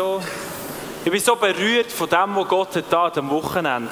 [0.00, 0.22] so,
[1.04, 3.90] ich bin so berührt von dem, was Gott hat da am Wochenende.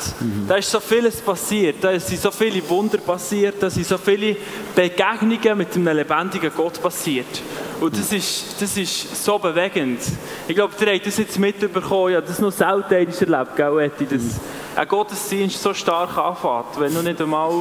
[0.49, 4.37] Da ist so vieles passiert, da sind so viele Wunder passiert, da sind so viele
[4.75, 7.43] Begegnungen mit einem lebendigen Gott passiert.
[7.81, 10.01] Und das ist, das ist so bewegend.
[10.47, 14.41] Ich glaube, ihr habt das jetzt mitbekommen, ja, das noch selten erlebt, gell, Eti, dass
[14.75, 17.53] ein Gottesdienst so stark anfängt, wenn, noch nicht einmal,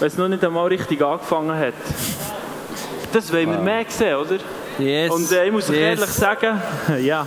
[0.00, 1.74] wenn es noch nicht einmal richtig angefangen hat.
[3.12, 4.38] Das wollen wir mehr sehen, oder?
[4.78, 5.12] Yes.
[5.12, 6.00] Und äh, ich muss euch yes.
[6.00, 6.60] ehrlich sagen,
[7.00, 7.24] ja.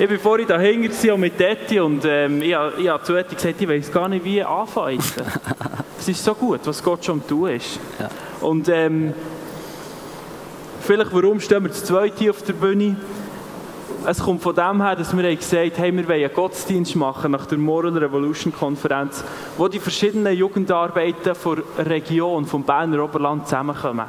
[0.00, 3.60] Ich bin vorhin dahinter auch mit Eti und ähm, ich, ich habe zu Eti gesagt,
[3.60, 5.02] ich weiß gar nicht, wie anfangen.
[5.98, 7.80] Es ist so gut, was Gott schon tun ist.
[7.98, 8.08] Ja.
[8.40, 9.12] Und ähm,
[10.82, 12.94] vielleicht, warum stehen wir zu zweit hier auf der Bühne?
[14.06, 17.46] Es kommt von dem her, dass wir gesagt haben, wir wollen einen Gottesdienst machen nach
[17.46, 19.24] der Moral Revolution Konferenz,
[19.56, 24.06] wo die verschiedenen Jugendarbeiten der Region, vom Berner Oberland zusammenkommen.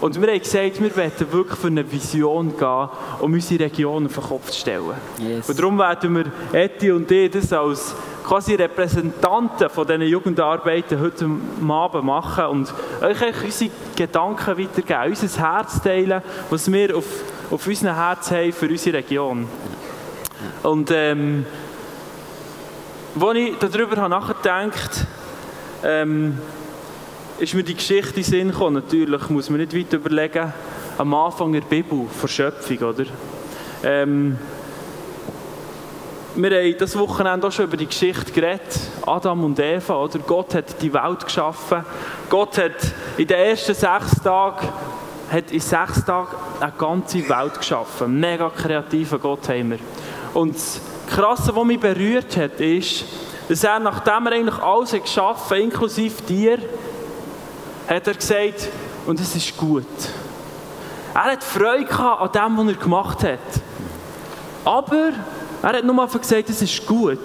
[0.00, 2.88] Und wir haben gesagt, wir wollen wirklich für eine Vision gehen,
[3.20, 4.94] um unsere Region auf den Kopf zu stellen.
[5.18, 5.48] Yes.
[5.48, 7.94] Und darum werden wir, Eti und ich, das als
[8.26, 11.30] quasi Repräsentanten von diesen Jugendarbeiten heute
[11.68, 17.04] Abend machen und euch unsere Gedanken weitergeben, unser Herz teilen, was wir auf,
[17.50, 19.46] auf unserem Herz haben für unsere Region.
[20.62, 21.46] Und ähm,
[23.18, 25.06] als ich darüber habe nachgedacht
[25.84, 26.38] ähm,
[27.38, 28.74] ist mir die Geschichte in den Sinn gekommen.
[28.74, 30.52] Natürlich muss man nicht weit überlegen,
[30.98, 33.04] am Anfang der Bibel, Verschöpfung, oder?
[33.82, 34.38] Ähm,
[36.34, 38.78] wir haben das Wochenende auch schon über die Geschichte geredet.
[39.06, 40.18] Adam und Eva, oder?
[40.18, 41.84] Gott hat die Welt geschaffen.
[42.28, 42.72] Gott hat
[43.16, 44.68] in den ersten sechs Tagen,
[45.30, 48.18] hat in sechs Tagen eine ganze Welt geschaffen.
[48.18, 49.78] Mega kreativer Gott haben wir.
[50.34, 53.04] Und das Krasse, was mich berührt hat, ist,
[53.48, 56.58] dass er, nachdem er eigentlich alles hat geschaffen inklusive dir,
[57.88, 58.68] hat er gesagt,
[59.06, 59.86] und es ist gut.
[61.14, 63.38] Er hat Freude an dem, was er gemacht hat.
[64.64, 65.12] Aber
[65.62, 67.18] er hat nur einfach gesagt, es ist gut.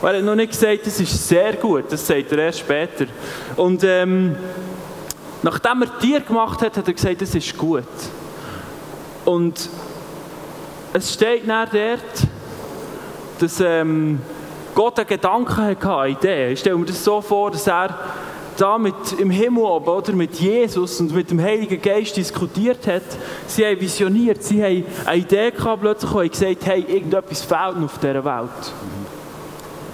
[0.00, 1.84] Und er hat noch nicht gesagt, es ist sehr gut.
[1.90, 3.06] Das sagt er erst später.
[3.56, 4.34] Und ähm,
[5.42, 7.84] nachdem er Tier gemacht hat, hat er gesagt, es ist gut.
[9.24, 9.68] Und
[10.94, 12.00] es steht nach dort,
[13.38, 14.20] dass ähm,
[14.74, 16.52] Gott einen Gedanken hatte, eine Idee.
[16.52, 17.98] Ich stelle mir das so vor, dass er
[18.56, 23.02] da mit, im Himmel oben, oder, mit Jesus und mit dem Heiligen Geist diskutiert hat.
[23.46, 27.76] Sie haben visioniert, sie haben eine Idee gehabt plötzlich und haben gesagt, hey, irgendetwas fehlt
[27.76, 28.72] noch auf dieser Welt.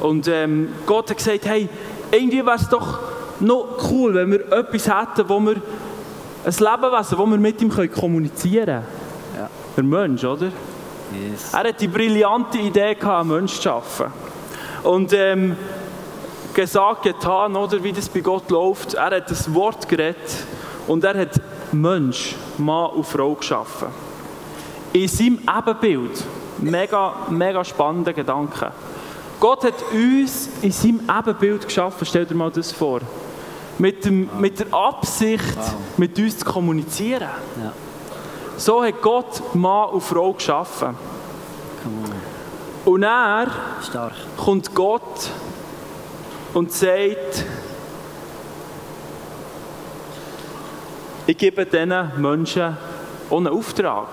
[0.01, 1.69] Und ähm, Gott hat gesagt, hey,
[2.11, 3.01] irgendwie wäre es doch
[3.41, 5.57] noch cool, wenn wir etwas hätten, wo wir
[6.45, 8.85] ein Lebewesen, wo wir mit ihm können kommunizieren können.
[9.37, 9.51] Ja.
[9.77, 10.47] Der Mensch, oder?
[10.47, 11.53] Yes.
[11.53, 14.07] Er hat die brillante Idee gehabt, einen Menschen zu schaffen.
[14.83, 15.57] Und ähm,
[16.63, 18.95] gesagt, getan, oder, wie das bei Gott läuft.
[18.95, 20.17] Er hat das Wort geredet
[20.89, 23.89] und er hat Mensch, Mann und Frau geschaffen.
[24.93, 26.25] In seinem Ebenbild.
[26.59, 28.73] Mega, mega spannender Gedanke.
[29.39, 32.05] Gott hat uns in seinem Ebenbild geschaffen.
[32.05, 33.03] Stell dir mal das vor.
[33.79, 35.57] Mit, dem, mit der Absicht,
[35.97, 37.29] mit uns zu kommunizieren.
[37.63, 37.73] Ja.
[38.57, 40.97] So hat Gott Mann und Frau geschaffen.
[42.85, 43.47] Und er
[43.81, 44.15] Stark.
[44.37, 45.31] kommt Gott
[46.59, 47.45] und sagt,
[51.25, 52.77] ich gebe diesen Menschen
[53.31, 54.09] einen Auftrag.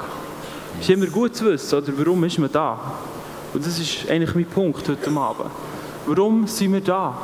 [0.79, 2.78] Es ist immer gut zu wissen, oder warum ist man da?
[3.51, 5.50] Und das ist eigentlich mein Punkt heute Abend.
[6.05, 7.17] Warum sind wir da?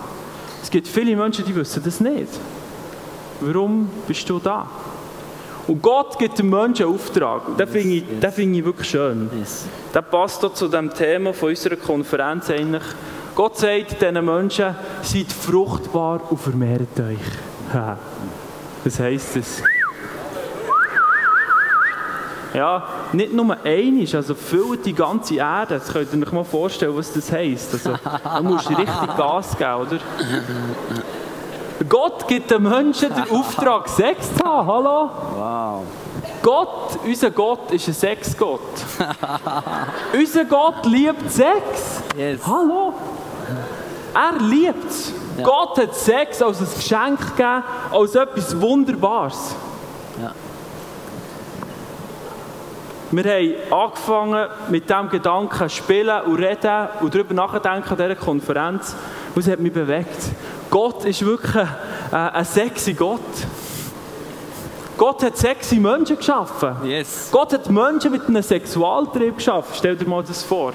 [0.64, 2.40] Es gibt viele Menschen, die wissen das nicht.
[3.42, 4.68] Warum bist du da?
[5.68, 7.48] Und Gott gibt dem Menschen einen Auftrag.
[7.48, 9.30] Und den finde ich, den finde ich wirklich schön.
[9.38, 9.68] Yes.
[9.94, 12.84] Das passt auch zu dem Thema von unserer Konferenz eigentlich.
[13.36, 17.18] Gott sagt diesen Menschen, seid fruchtbar und vermehrt euch.
[18.84, 19.64] Was heisst das?
[22.54, 22.84] Ja,
[23.14, 25.76] nicht nur einisch, also füllt die ganze Erde.
[25.76, 27.74] Das könnt ihr euch mal vorstellen, was das heisst.
[27.74, 27.96] Also,
[28.44, 30.00] musst du richtig Gas geben, oder?
[31.88, 34.68] Gott gibt den Menschen den Auftrag, Sex zu haben.
[34.68, 35.10] Hallo?
[35.36, 35.84] Wow.
[36.44, 38.60] Gott, unser Gott ist ein Sexgott.
[40.14, 42.04] unser Gott liebt Sex.
[42.18, 42.42] Yes.
[42.46, 42.94] Hallo?
[44.14, 45.14] Er liebt es.
[45.38, 45.44] Ja.
[45.44, 49.56] Gott hat Sex als ein Geschenk gegeben, als etwas Wunderbares.
[50.22, 50.34] Ja.
[53.14, 58.96] Wir haben angefangen mit diesem Gedanken spielen und reden und darüber nachdenken an dieser Konferenz.
[59.36, 60.18] Und es hat mich bewegt.
[60.70, 61.68] Gott ist wirklich ein,
[62.12, 63.20] äh, ein sexy Gott.
[64.98, 66.76] Gott hat sexy Menschen geschaffen.
[66.84, 67.30] Yes.
[67.32, 69.74] Gott hat Menschen mit einem Sexualtrieb geschaffen.
[69.76, 70.72] Stell dir mal das vor.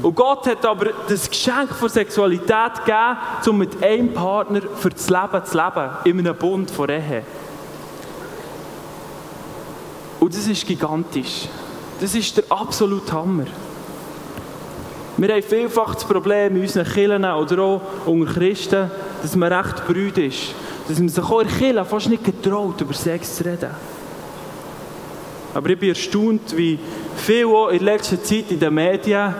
[0.00, 5.10] Und Gott hat aber das Geschenk von Sexualität gegeben, um mit einem Partner für das
[5.10, 7.24] Leben zu leben, in einem Bund von Ehe.
[10.18, 11.48] Und das ist gigantisch.
[12.00, 13.46] Das ist der absolute Hammer.
[15.18, 18.90] Wir haben vielfach das Problem in unseren Kirchen oder auch unter Christen,
[19.20, 20.54] dass man recht brüd ist.
[20.88, 23.70] Dass man sich auch in Kirchen fast nicht getraut, über Sex zu reden.
[25.54, 26.78] Aber ich bin erstaunt, wie
[27.16, 29.34] viel auch in letzter Zeit in den Medien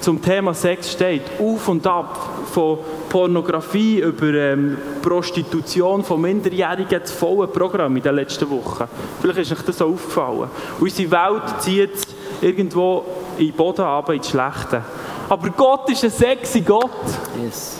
[0.00, 1.22] zum Thema Sex steht.
[1.38, 2.18] Auf und ab.
[2.52, 8.84] Von Pornografie über ähm, Prostitution von Minderjährigen, das volle Programm in den letzten Wochen.
[9.20, 10.50] Vielleicht ist euch das so aufgefallen.
[10.80, 12.06] Unsere Welt zieht
[12.40, 13.04] irgendwo
[13.38, 14.82] in den Boden runter, ins Schlechte.
[15.28, 16.90] Aber Gott ist ein sexy Gott.
[17.40, 17.76] Yes.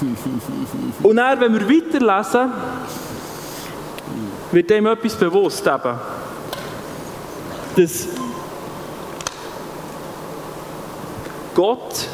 [1.02, 2.52] Und dann, wenn wir weiterlesen,
[4.52, 5.98] wird dem etwas bewusst eben.
[7.76, 8.08] Dass
[11.60, 12.08] Gott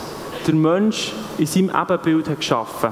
[0.45, 2.91] der Mensch in seinem Ebenbild hat geschaffen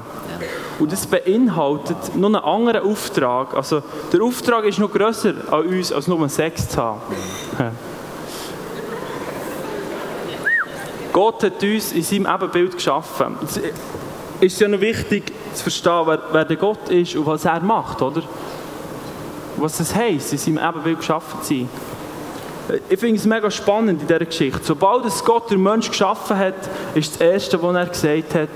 [0.79, 3.53] Und das beinhaltet noch einen anderen Auftrag.
[3.53, 7.01] Also der Auftrag ist noch grösser an uns, als nur Sex zu haben.
[11.11, 13.35] Gott hat uns in seinem Ebenbild geschaffen.
[13.43, 13.59] Es
[14.39, 18.01] ist ja noch wichtig zu verstehen, wer, wer der Gott ist und was er macht,
[18.01, 18.23] oder?
[19.57, 21.69] Was es heisst, in seinem Ebenbild geschaffen zu sein.
[22.89, 24.59] Ich finde es mega spannend in dieser Geschichte.
[24.63, 26.55] Sobald es Gott den Mensch geschaffen hat,
[26.95, 28.49] ist das Erste, was er gesagt hat,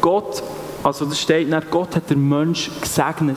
[0.00, 0.42] Gott,
[0.82, 3.36] also das steht nach, Gott hat den Mensch gesegnet.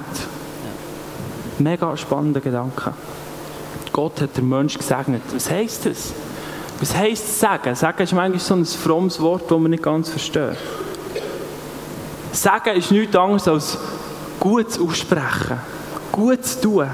[1.57, 2.93] Mega spannender Gedanke.
[3.93, 5.21] Gott hat den Mensch gesegnet.
[5.33, 6.13] Was heisst das?
[6.79, 7.75] Was heisst sagen?
[7.75, 10.57] Sagen ist manchmal so ein frommes Wort, das man nicht ganz versteht.
[12.31, 13.77] Sagen ist nichts anderes als
[14.39, 15.59] gut aussprechen,
[16.11, 16.87] gut zu tun.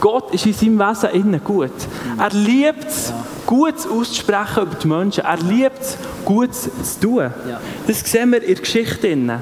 [0.00, 1.70] Gott ist in seinem Wesen innen gut.
[2.18, 3.12] Er liebt es,
[3.46, 5.24] gut auszusprechen über die Menschen.
[5.24, 6.70] Er liebt es, gut zu
[7.00, 7.30] tun.
[7.86, 9.08] Das sehen wir in der Geschichte.
[9.08, 9.40] Innen.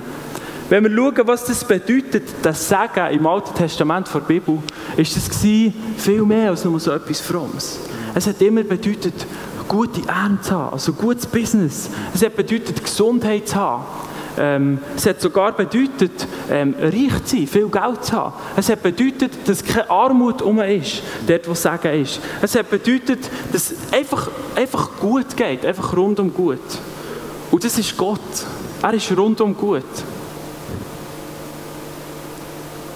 [0.68, 4.58] Wenn wir schauen, was das bedeutet, das Sagen im Alten Testament der Bibel,
[4.96, 7.78] ist das viel mehr als nur so etwas Frommes.
[8.14, 9.14] Es hat immer bedeutet,
[9.66, 11.88] gute Ernte zu haben, also gutes Business.
[12.12, 13.84] Es hat bedeutet, Gesundheit zu haben.
[14.38, 18.34] Ähm, es hat sogar bedeutet, ähm, reich zu sein, viel Geld zu haben.
[18.56, 22.20] Es hat bedeutet, dass keine Armut um ist, dort wo Sagen ist.
[22.40, 23.18] Es hat bedeutet,
[23.52, 26.60] dass es einfach, einfach gut geht, einfach rundum gut.
[27.50, 28.20] Und das ist Gott.
[28.82, 29.84] Er ist rundum gut.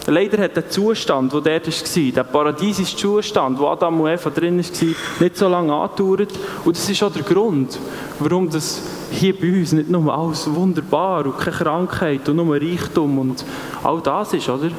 [0.07, 4.59] Leider hat der Zustand, der dort war, der paradiesische Zustand, wo Adam und Eva drin
[4.59, 4.87] war,
[5.21, 6.33] nicht so lange angedauert.
[6.65, 7.79] Und das ist auch der Grund,
[8.19, 13.19] warum das hier bei uns nicht nur alles wunderbar und keine Krankheit und nur Reichtum
[13.19, 13.45] und
[13.83, 14.71] all das ist, oder?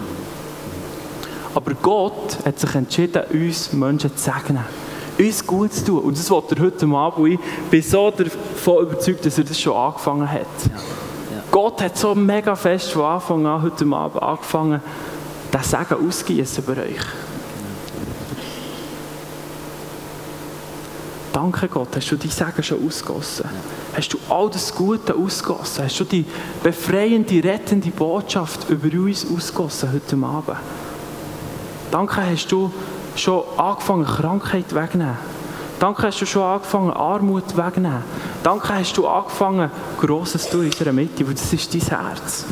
[1.56, 4.65] Aber Gott hat sich entschieden, uns Menschen zu segnen.
[5.19, 6.00] Uns gut zu tun.
[6.00, 7.27] Und das wollte er heute Abend.
[7.27, 10.41] Ich bin so davon überzeugt, dass er das schon angefangen hat.
[10.41, 10.75] Ja.
[11.36, 11.44] Ja.
[11.51, 14.81] Gott hat so mega fest von Anfang an heute Abend angefangen,
[15.51, 17.06] das Segen ausgießen über euch.
[21.31, 23.45] Danke Gott, hast du die Segen schon ausgossen?
[23.95, 25.86] Hast du all das Gute ausgossen?
[25.86, 26.25] Hast du die
[26.63, 30.57] befreiende, rettende Botschaft über uns ausgossen heute Abend?
[31.92, 32.72] Danke, hast du
[33.16, 35.18] schon angefangen, Krankheit wegzunehmen.
[35.80, 38.04] Danke, hast du schon angefangen, Armut wegzunehmen.
[38.42, 39.69] Danke, hast du angefangen,
[40.01, 42.46] Grosses zu in unserer Mitte, weil das ist dein Herz.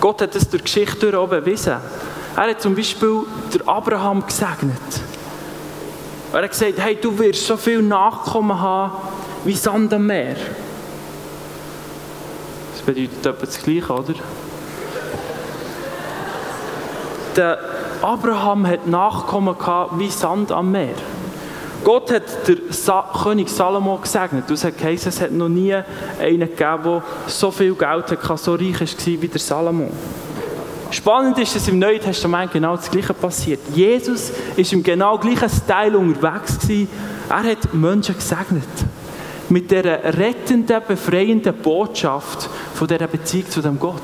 [0.00, 1.76] Gott hat es durch die Geschichte auch bewiesen.
[2.36, 3.22] Er hat zum Beispiel
[3.54, 4.80] der Abraham gesegnet.
[6.32, 8.92] Er hat gesagt, hey, du wirst so viel Nachkommen haben
[9.44, 10.36] wie Sand am Meer.
[12.72, 14.14] Das bedeutet etwa das Gleiche, oder?
[17.34, 17.58] Der
[18.02, 20.94] Abraham hat Nachkommen gehabt wie Sand am Meer.
[21.82, 24.44] Gott hat der Sa König Salomo gesegnet.
[24.48, 25.74] Du sagst, es hat noch nie
[26.20, 29.90] einen gegeben, der so viel Geld hatte, so reich war wie der Salomo.
[30.90, 33.60] Spannend ist, dass im Neuen Testament genau das Gleiche passiert.
[33.74, 36.58] Jesus war im genau gleichen Style unterwegs.
[36.58, 36.88] Gewesen.
[37.28, 38.64] Er hat Menschen gesegnet.
[39.50, 44.02] Mit dieser rettenden, befreienden Botschaft von dieser Beziehung zu dem Gott.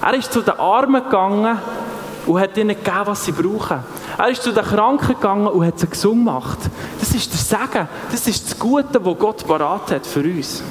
[0.00, 1.58] Er ist zu den Armen gegangen
[2.26, 3.80] und hat ihnen gegeben, was sie brauchen.
[4.18, 6.58] Er ist zu den Kranken gegangen und hat sie gesund gemacht.
[7.00, 7.88] Das ist der Segen.
[8.10, 10.62] Das ist das Gute, das Gott parat hat für uns.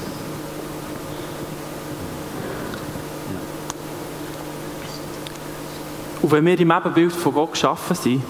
[6.31, 8.23] Und wenn wir im Ebenbild von Gott geschaffen sind,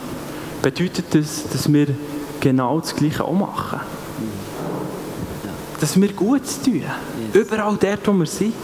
[0.63, 1.85] bedeutet das, dass wir
[2.39, 3.79] genau das Gleiche auch machen.
[5.79, 6.81] Dass wir Gutes tun.
[7.31, 8.55] Überall dort, wo wir sind.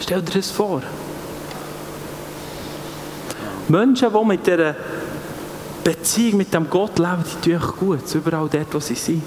[0.00, 0.82] Stell dir das vor.
[3.68, 4.76] Menschen, die mit dieser
[5.82, 9.22] Beziehung mit dem Gott leben, die tun euch gut, überall dort, wo sie sind.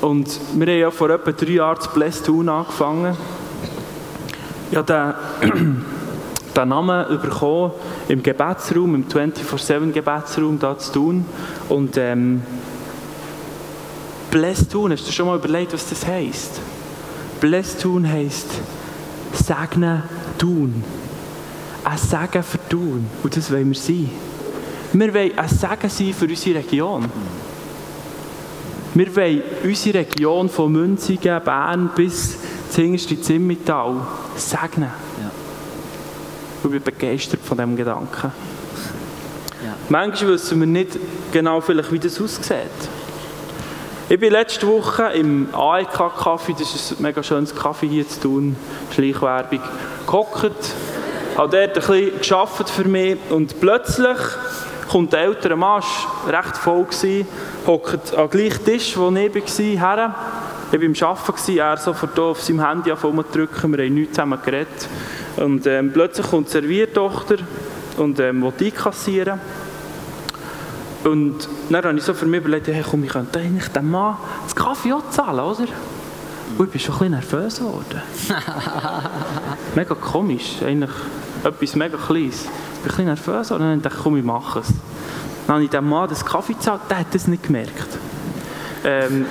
[0.00, 3.16] Und wir haben ja vor etwa drei Jahren zu Bless Town angefangen.
[4.74, 5.14] Ja, den
[6.56, 7.70] den Namen bekommen
[8.08, 11.24] im Gebetsraum, im 24-7-Gebetsraum da zu tun.
[11.68, 12.42] Und ähm,
[14.32, 16.60] Bless tun, hast du schon mal überlegt, was das heisst?
[17.40, 18.48] Bless tun heisst
[19.32, 20.02] segnen
[20.38, 20.82] tun.
[21.84, 23.06] Ein Segen für tun.
[23.22, 24.10] Und das wollen wir sein.
[24.92, 27.04] Wir wollen ein Segen sein für unsere Region.
[28.94, 32.38] Wir wollen unsere Region von Münzigen, Bern bis
[32.74, 33.94] das hinterste Zimmertal
[34.34, 34.90] segnen.
[34.90, 35.30] Ja.
[36.64, 38.32] Ich bin begeistert von diesem Gedanken.
[39.64, 39.76] Ja.
[39.88, 40.98] Manchmal wissen wir nicht
[41.30, 42.58] genau, vielleicht, wie das aussieht.
[44.08, 48.56] Ich bin letzte Woche im AEK-Kaffee, das ist ein mega schönes Kaffee hier zu tun,
[48.92, 49.60] Schleichwerbung,
[50.04, 50.74] gehockt,
[51.36, 54.18] habe dort ein bisschen gearbeitet für mich und plötzlich
[54.90, 55.82] kommt der ältere Mann,
[56.26, 57.28] recht voll, gewesen,
[57.68, 60.14] hockt am gleichen Tisch, wo ich war, her.
[60.74, 64.88] Ich war am Arbeiten, er sofort auf seinem Handy drücken, wir haben nichts zusammen geredet.
[65.36, 67.36] Und ähm, plötzlich kommt die Serviertochter
[67.96, 69.38] und ähm, will einkassieren.
[71.04, 74.16] Und dann habe ich so für mich überlegt, hey, komm, ich könnte eigentlich dem Mann
[74.42, 75.68] das Kaffee auch zahlen, oder?
[76.58, 78.02] Und ich bin schon ein bisschen nervös geworden.
[79.76, 80.90] mega komisch, eigentlich
[81.44, 82.46] etwas mega Kleines.
[82.84, 84.72] Ich bin ein bisschen nervös geworden und dann dachte ich, komm, ich mache es.
[85.46, 87.96] Dann habe ich dem Mann das Kaffee gezahlt, der hat das nicht gemerkt.
[88.82, 89.26] Ähm,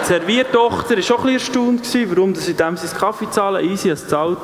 [0.00, 3.64] die Serviertochter war auch ein erstaunt, warum sie dem sein Kaffee zahlen.
[3.64, 4.38] Easy, als zahlt.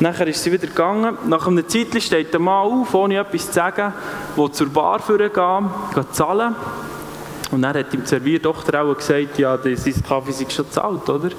[0.00, 1.18] Nachher ist sie wieder gegangen.
[1.26, 3.92] Nach einer Zeit steht der Mann auf, ohne etwas zu sagen,
[4.36, 6.54] will zur Bar führen gehen, geht zahlen.
[7.50, 11.30] Und dann hat ihm die Serviertochter auch gesagt, ja, sein Kaffee ist schon gezahlt, oder?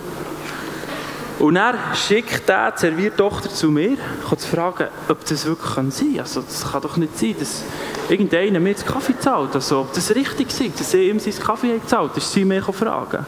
[1.39, 3.98] Und er schickt der die Serviertochter zu mir,
[4.29, 6.19] um zu fragen, ob das wirklich sein kann.
[6.19, 7.63] Also, das kann doch nicht sein, dass
[8.10, 9.55] irgendeiner mir den Kaffee zahlt.
[9.55, 12.62] Also, ob das richtig ist, dass er ihm seinen Kaffee zahlt, das ist sie mir
[12.62, 13.25] fragen.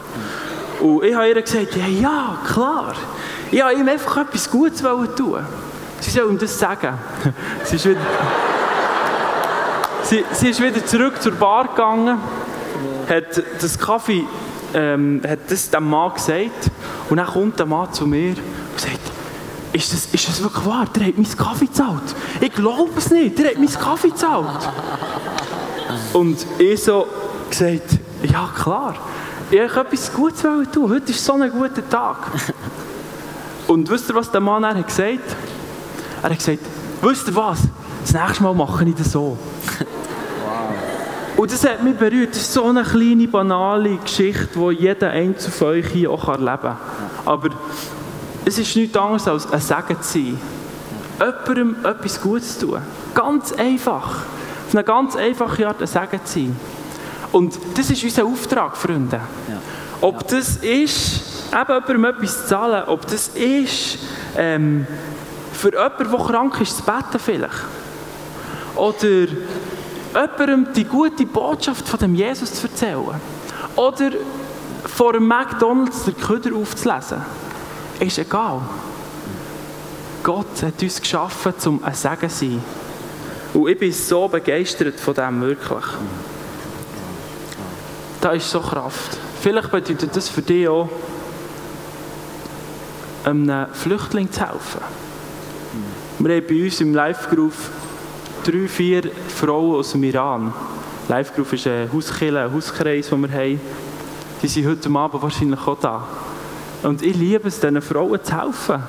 [0.80, 2.94] Und ich habe ihr gesagt, ja, ja, klar.
[3.50, 4.82] Ich wollte ihm einfach etwas Gutes
[5.16, 5.46] tun.
[6.00, 6.98] Sie soll ihm das sagen.
[7.64, 8.00] sie, ist wieder,
[10.02, 12.18] sie, sie ist wieder zurück zur Bar gegangen,
[13.08, 14.26] hat das Kaffee
[14.74, 16.70] ähm, hat das dem Mann gesagt
[17.12, 18.98] und dann kommt der Mann zu mir und sagt,
[19.74, 20.86] ist das, ist das wirklich wahr?
[20.94, 22.14] Der hat meinen Kaffee gezahlt.
[22.40, 24.70] Ich glaube es nicht, der hat meinen Kaffee gezahlt.
[26.14, 27.06] Und ich so
[27.50, 28.94] gesagt, ja klar,
[29.50, 30.42] ich wollte etwas Gutes
[30.72, 30.90] tun.
[30.90, 32.16] Heute ist so ein guter Tag.
[33.68, 35.36] Und wisst ihr, was der Mann dann hat gesagt
[36.22, 36.60] Er hat gesagt,
[37.02, 37.58] wisst ihr was,
[38.00, 39.36] das nächste Mal mache ich das so.
[41.36, 42.30] Und das hat mich berührt.
[42.30, 46.58] Das ist so eine kleine, banale Geschichte, die jeder Einzelne von euch hier auch erleben
[46.62, 46.76] kann.
[47.24, 47.50] Aber
[48.44, 50.40] es ist nichts anderes als ein Segen zu sein.
[51.18, 52.82] Jemandem etwas Gutes zu tun.
[53.14, 54.22] Ganz einfach.
[54.66, 56.56] Auf eine ganz einfache Art ein Segen zu sein.
[57.32, 59.20] Und das ist unser Auftrag, Freunde.
[59.48, 59.58] Ja.
[60.00, 63.98] Ob das ist, eben jemandem etwas zu zahlen, ob das ist,
[64.36, 64.86] ähm,
[65.52, 67.64] für jemanden, der krank ist, zu beten vielleicht.
[68.74, 69.28] Oder
[70.12, 73.20] jemandem die gute Botschaft von dem Jesus zu erzählen.
[73.76, 74.10] Oder
[74.84, 77.22] vor einem McDonalds den Köder aufzulesen.
[78.00, 78.62] Ist egal.
[80.22, 82.64] Gott hat uns geschaffen, um ein Segen zu sein.
[83.54, 85.84] Und ich bin so begeistert von dem, wirklich.
[88.20, 89.18] Da ist so Kraft.
[89.40, 90.88] Vielleicht bedeutet das für dich auch,
[93.24, 94.80] einem Flüchtling zu helfen.
[96.18, 97.52] Wir haben bei uns im Live-Group
[98.44, 100.52] drei, vier Frauen aus dem Iran.
[101.08, 103.60] Live-Group ist ein Hauskiller, ein Hauskreis, den wir haben.
[104.42, 106.04] Die sind heute Abend wahrscheinlich auch da.
[106.82, 108.82] Und ich liebe es, diesen Frauen zu helfen.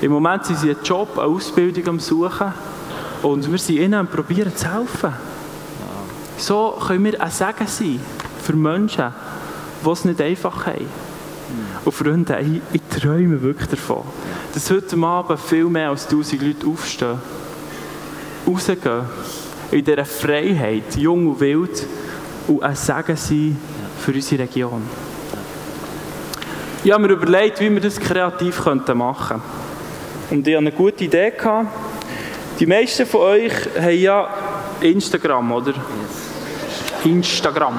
[0.00, 2.52] Im Moment sind sie einen Job, eine Ausbildung am Suchen.
[3.22, 5.12] Und wir sind ihnen am Probieren zu helfen.
[6.38, 8.00] So können wir ein Segen sein
[8.42, 9.12] für Menschen,
[9.84, 10.86] die es nicht einfach haben.
[11.84, 14.02] Und Freunde, ich, ich träume wirklich davon,
[14.54, 17.18] dass heute Abend viel mehr als tausend Leute aufstehen
[18.46, 19.02] rausgehen,
[19.72, 21.86] in dieser Freiheit, jung und wild,
[22.46, 23.56] und ein Segen sein
[23.98, 24.82] für unsere Region.
[26.84, 29.42] Ich habe mir überlegt, wie wir das kreativ machen könnten.
[30.30, 31.30] Und ich hatte eine gute Idee.
[31.30, 31.68] Gehabt.
[32.58, 34.28] Die meisten von euch haben ja
[34.80, 35.74] Instagram, oder?
[37.04, 37.76] Instagram.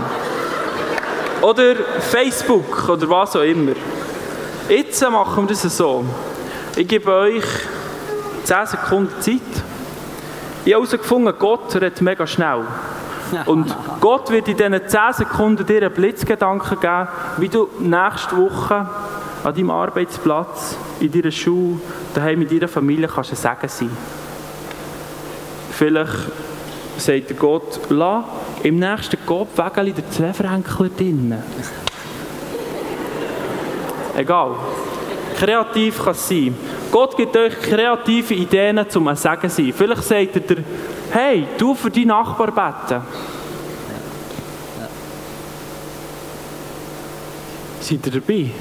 [1.41, 3.73] Oder Facebook, oder was auch immer.
[4.69, 6.03] Jetzt machen wir das so.
[6.75, 7.45] Ich gebe euch
[8.43, 9.41] 10 Sekunden Zeit.
[10.65, 12.65] Ich habe herausgefunden, Gott redet mega schnell.
[13.45, 17.07] Und Gott wird in diesen 10 Sekunden dir einen Blitzgedanken geben,
[17.37, 18.87] wie du nächste Woche
[19.43, 21.79] an deinem Arbeitsplatz, in deiner Schule,
[22.13, 23.97] daheim mit deiner Familie kannst ein Segen sein.
[25.71, 26.31] Vielleicht
[26.97, 28.25] sagt Gott, lass
[28.63, 31.43] im nächsten Kopfwägel der Zweiferhenkler drinnen.
[34.15, 34.55] Egal.
[35.37, 36.55] Kreativ kann sein
[36.91, 39.73] Gott gibt euch kreative Ideen, um ein Segen sein.
[39.75, 40.63] Vielleicht sagt er dir,
[41.11, 43.01] hey, du für deinen Nachbar beten.
[47.81, 48.51] Seid ihr dabei?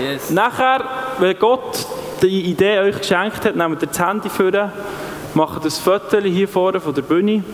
[0.00, 0.30] Yes.
[0.30, 0.84] Nachher,
[1.18, 1.86] wenn Gott
[2.22, 4.72] die Idee euch geschenkt hat, nehmt ihr das Handy vor,
[5.34, 7.44] macht ein Foto hier vorne von der Bühne.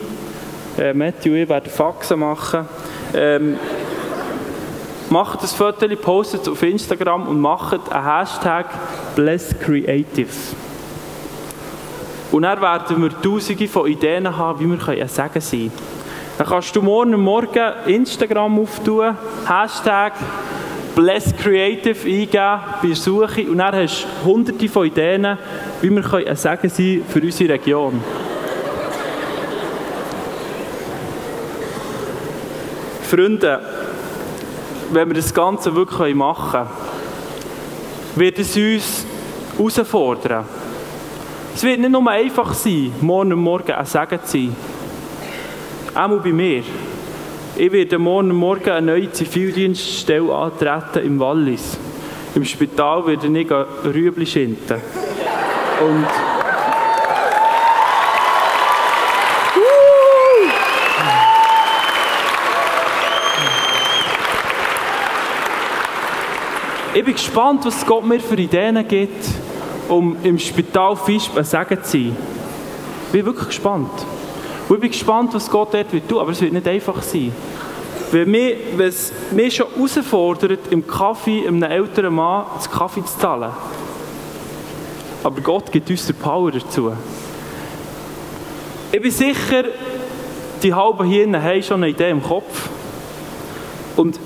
[0.79, 2.69] Äh, Matthew und ich werden Faxen machen.
[3.13, 3.59] Ähm,
[5.11, 8.67] macht das Foto, postet es auf Instagram und macht einen Hashtag
[9.15, 10.29] BlessCreative.
[12.31, 15.73] Und dann werden wir tausende von Ideen haben, wie wir ein Segen sein können.
[16.37, 20.13] Dann kannst du morgen Morgen Instagram auftun, Hashtag
[20.95, 25.39] Bless Creative eingeben Suche und dann hast du hunderte von Ideen,
[25.81, 28.01] wie wir ein Segen sein für unsere Region.
[33.03, 33.61] Freunde,
[34.91, 36.71] wenn wir das Ganze wirklich machen können,
[38.17, 39.07] wird es uns
[39.57, 40.45] herausfordern.
[41.55, 44.57] Es wird nicht nur einfach sein, morgen und morgen ein Segen zu sein.
[45.95, 46.63] Auch bei mir.
[47.57, 51.77] Ich werde morgen Morgen eine neue Zivildienststelle antreten im Wallis.
[52.35, 54.81] Im Spital werde ich Rüebli schinden.
[55.81, 56.07] Und
[66.99, 69.25] Ich bin gespannt, was Gott mir für Ideen gibt,
[69.89, 72.17] um im Spital Fisch ein Segen zu sein.
[73.07, 73.93] Ich bin wirklich gespannt.
[74.69, 77.31] Und ich bin gespannt, was Gott dort wird tun, aber es wird nicht einfach sein.
[78.11, 83.53] Wenn, mich, es mich schon herausfordert, im Kaffee einem älteren Mann das Kaffee zu zahlen.
[85.23, 86.91] Aber Gott gibt uns die Power dazu.
[88.91, 89.67] Ich bin sicher,
[90.61, 92.69] die halben hier haben schon eine Idee im Kopf.
[93.95, 94.19] Und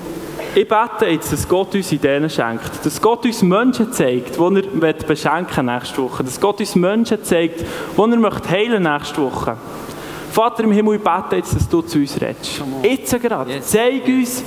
[0.55, 2.85] ich bete jetzt, dass Gott uns Ideen schenkt.
[2.85, 6.23] Dass Gott uns Menschen zeigt, die er beschenken nächste Woche.
[6.23, 9.57] Dass Gott uns Menschen zeigt, die er möchte heilen nächste Woche.
[10.33, 12.63] Vater im Himmel, ich bete jetzt, dass du zu uns redest.
[12.81, 13.51] Jetzt gerade.
[13.51, 13.67] Yes.
[13.67, 14.43] Zeig uns,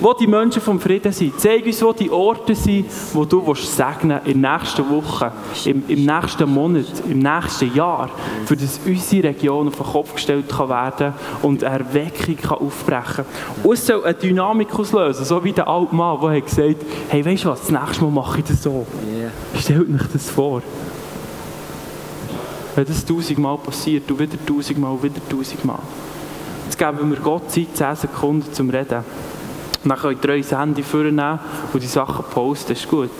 [0.00, 1.40] wo die Menschen vom Frieden sind.
[1.40, 5.32] Zeig uns, wo die Orte sind, wo du willst segnen in der nächsten Woche,
[5.64, 8.10] im, im nächsten Monat, im nächsten Jahr,
[8.46, 13.24] für dass unsere Region auf den Kopf gestellt kann werden und eine Erweckung kann aufbrechen
[13.24, 13.64] kann.
[13.64, 16.76] Und es soll eine Dynamik auslösen, so wie der alte Mann, der hat gesagt
[17.08, 18.86] hey, weißt du was, das nächste Mal mache ich das so.
[19.18, 19.30] Yeah.
[19.58, 20.62] Stellt euch das vor.
[22.74, 25.78] Wenn das tausendmal passiert und wieder tausendmal wieder tausendmal.
[26.64, 29.04] Jetzt geben wir Gott Zeit, 10 Sekunden zum Reden.
[29.84, 31.38] Dann könnt ihr euer Handy vornehmen
[31.72, 32.72] und die Sachen posten.
[32.72, 33.10] Ist gut.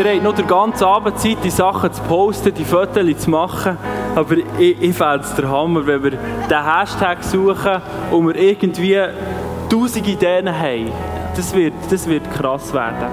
[0.00, 3.76] Ihr habt noch den ganzen Abend Zeit, die Sachen zu posten, die Fotos zu machen.
[4.14, 8.98] Aber ich, ich fände es der Hammer, wenn wir den Hashtag suchen und wir irgendwie
[9.70, 10.92] tausend Ideen haben.
[11.36, 13.08] Das wird, das wird krass werden.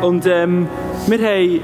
[0.00, 0.68] Und ähm,
[1.06, 1.60] wir haben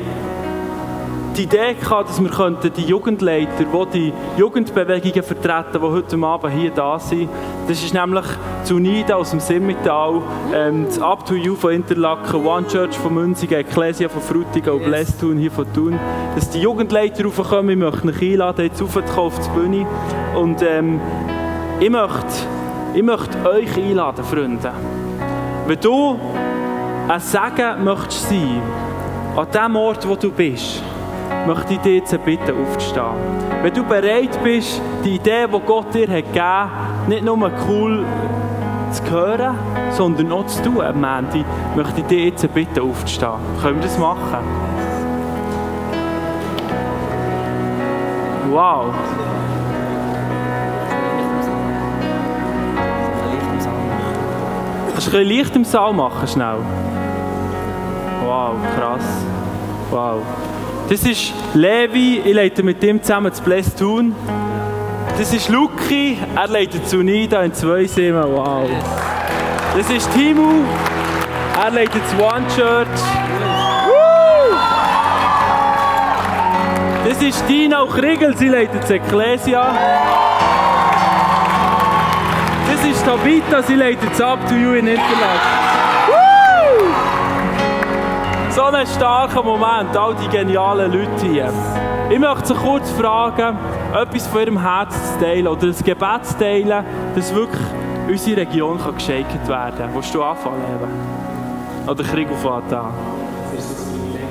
[1.39, 6.71] die Idee gehabt, dass wir die Jugendleiter, die die Jugendbewegungen vertreten, die heute Abend hier
[6.73, 7.29] da sind,
[7.69, 8.25] das ist nämlich
[8.65, 10.21] Zunida aus dem Simmental,
[10.53, 14.87] ähm, das Up to You von Interlaken, One Church von Münzigen, Ecclesia von Frutigen und
[14.89, 15.15] yes.
[15.21, 15.99] Hier von Thun,
[16.35, 19.87] dass die Jugendleiter raufkommen, ich möchte euch einladen, jetzt raufzukommen auf die Bühne
[20.35, 21.01] und ähm,
[21.79, 22.27] ich möchte,
[22.95, 24.73] ich möchte euch einladen, Freunde.
[25.69, 26.19] Wenn du
[27.07, 28.61] ein Segen möchtest sein,
[29.37, 30.83] an dem Ort, wo du bist,
[31.47, 33.05] möchte ich dich jetzt bitten, aufzustehen.
[33.63, 38.05] Wenn du bereit bist, die Idee, die Gott dir hat gegeben hat, nicht nur cool
[38.93, 39.57] zu hören,
[39.91, 41.01] sondern auch zu tun am
[41.75, 43.33] möchte ich dich jetzt bitten, aufzustehen.
[43.63, 44.39] Können wir das machen?
[48.51, 48.95] Wow.
[54.93, 56.57] Kannst du ein bisschen Licht im Saal machen, schnell?
[58.25, 59.25] Wow, krass.
[59.91, 60.23] Wow.
[60.89, 64.15] Das ist Levi, ich leite mit ihm zusammen das Bless Tun.
[65.19, 68.23] Das ist Luki, er leitet zu Nida in zwei Simmen.
[68.23, 68.67] Wow.
[69.77, 70.65] Das ist Timu,
[71.63, 72.89] er leitet zu One Church.
[77.07, 79.75] Das ist Dina Kriegel, sie leitet zu Ecclesia.
[82.71, 85.68] Das ist Tabitha, sie leitet es Up to You in Interlaken
[88.59, 91.53] so ein starker Moment, all die genialen Leute hier.
[92.11, 93.57] Ich möchte Sie kurz fragen,
[93.95, 97.63] etwas von Ihrem Herzen zu teilen oder ein Gebet zu teilen, dass wirklich
[98.09, 99.95] unsere Region kann geschenkt werden kann.
[99.95, 100.61] Willst du anfangen,
[101.87, 102.63] Oder Krieg auf an?
[102.65, 104.27] unterwegs zu sein.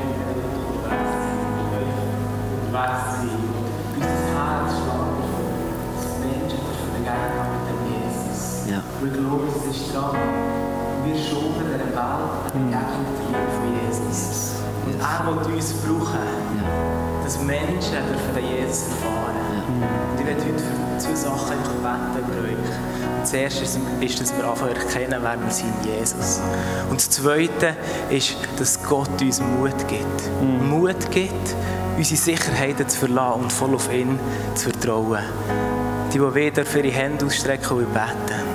[3.96, 5.32] Und unser Herz schlägt
[5.96, 8.68] dass Menschen dürfen begegnen mit dem Jesus.
[8.70, 8.80] Ja.
[9.00, 10.18] Wir glauben, es ist dran.
[11.06, 13.77] Wir schulden der Welt eine Begegnung von Jesus.
[14.86, 16.20] Und er will uns brauchen,
[16.58, 17.24] Ja.
[17.24, 19.64] dass Menschen dürfen den Jesus erfahren.
[19.68, 22.54] Und ich werde heute für zwei Sachen beten über euch.
[22.56, 26.40] Und das erste ist, dass wir anfangen erkennen, wer wir sind, Jesus.
[26.90, 27.76] Und das zweite
[28.10, 30.42] ist, dass Gott uns Mut gibt.
[30.42, 31.56] Mut gibt,
[31.98, 34.18] unsere Sicherheiten zu verlassen und voll auf ihn
[34.56, 35.20] zu vertrauen.
[36.14, 38.47] Die, die weh dürfen ihre Hände ausstrecken und beten.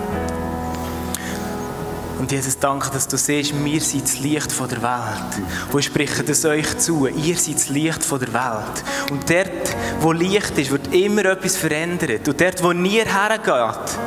[2.22, 5.42] Und Jesus, danke, dass du siehst, wir sind das Licht der Welt.
[5.72, 7.08] Und ich spreche das euch zu.
[7.08, 8.85] Ihr seid das Licht der Welt.
[9.11, 12.28] Und dort, wo Licht ist, wird immer etwas verändert.
[12.28, 13.98] Und dort, wo nie hergeht,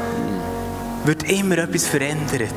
[1.03, 2.53] wird immer etwas verändert.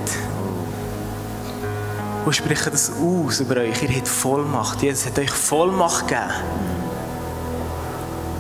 [2.24, 3.82] Und ich spreche das aus über euch.
[3.82, 4.80] Ihr habt Vollmacht.
[4.80, 6.77] Jesus hat euch Vollmacht gegeben.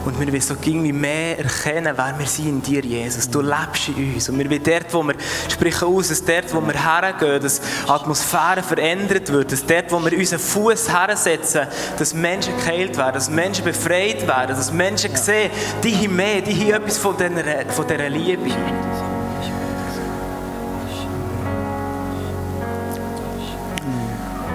[0.04, 3.28] Und wir wollen so irgendwie mehr erkennen, wer wir sind in dir, Jesus.
[3.28, 4.28] Du lebst in uns.
[4.28, 5.14] Und wir wollen dort, wo wir
[5.48, 9.98] sprechen aus, dass dort, wo wir hergehen, dass die Atmosphäre verändert wird, dass dort, wo
[10.04, 11.66] wir unseren Fuß hersetzen,
[11.98, 15.50] dass Menschen geheilt werden, dass Menschen befreit werden, dass Menschen sehen,
[15.82, 18.50] die haben mehr, die haben etwas von dieser, von dieser Liebe.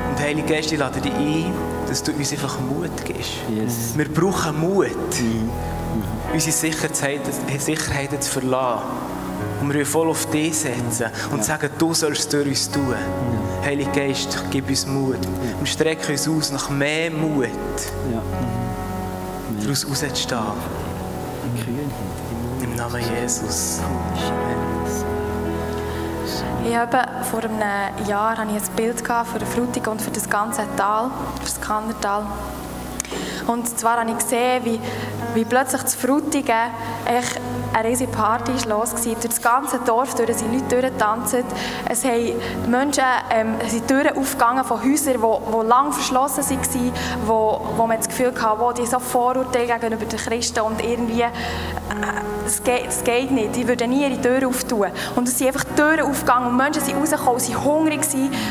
[0.10, 1.54] Und Heilige Geist, ich lade dich ein,
[1.94, 3.34] dass du uns einfach Mut gibst.
[3.56, 3.96] Yes.
[3.96, 4.90] Wir brauchen Mut,
[6.34, 8.82] unsere Sicherheiten, Sicherheiten zu verlassen.
[9.62, 12.96] Und wir wollen voll auf dich setzen und sagen, du sollst es durch uns tun.
[13.64, 15.20] Heilige Geist, gib uns Mut.
[15.60, 17.46] Wir strecken uns aus nach mehr Mut,
[18.12, 18.24] Ja.
[19.62, 20.40] daraus rauszustehen.
[22.64, 23.82] Im Namen Jesus.
[26.66, 30.64] Ich habe vor einem Jahr hatte ich ein Bild für Frutig und für das ganze
[30.78, 32.26] Tal, für das Kandertal.
[33.48, 34.80] Und zwar habe ich gesehen, wie,
[35.34, 36.56] wie plötzlich das Frutigen
[37.06, 37.40] echt
[37.74, 39.14] eine riesige Party ist los war.
[39.14, 41.38] Durch das ganze Dorf durch sind Leute durchgetanzt.
[41.90, 42.34] Es haben
[42.68, 46.92] Menschen ähm, sind Türen aufgegangen von Häusern, die, die lang verschlossen waren,
[47.26, 51.26] wo, wo man das Gefühl hatte, wo die so Vorurteile gegenüber den Christen und irgendwie
[52.46, 53.56] es geht, es geht nicht.
[53.56, 54.88] Die würden nie ihre Türen auftun.
[55.16, 58.06] Und es sind einfach Türen aufgegangen und Menschen sind rausgekommen, sie waren hungrig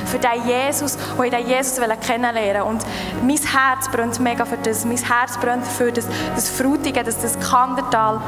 [0.06, 2.62] für den Jesus, die den Jesus kennenlernen.
[2.62, 2.82] Und
[3.22, 4.84] mein Herz brennt mega für das.
[4.84, 8.20] Mein Herz brennt für das, das Frutige, das, das Kandertal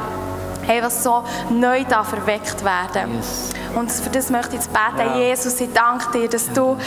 [0.67, 3.15] einfach so neu da verweckt werden.
[3.17, 3.49] Yes.
[3.75, 5.17] Und für das möchte ich jetzt beten.
[5.17, 6.77] Jesus, ich danke dir, dass du,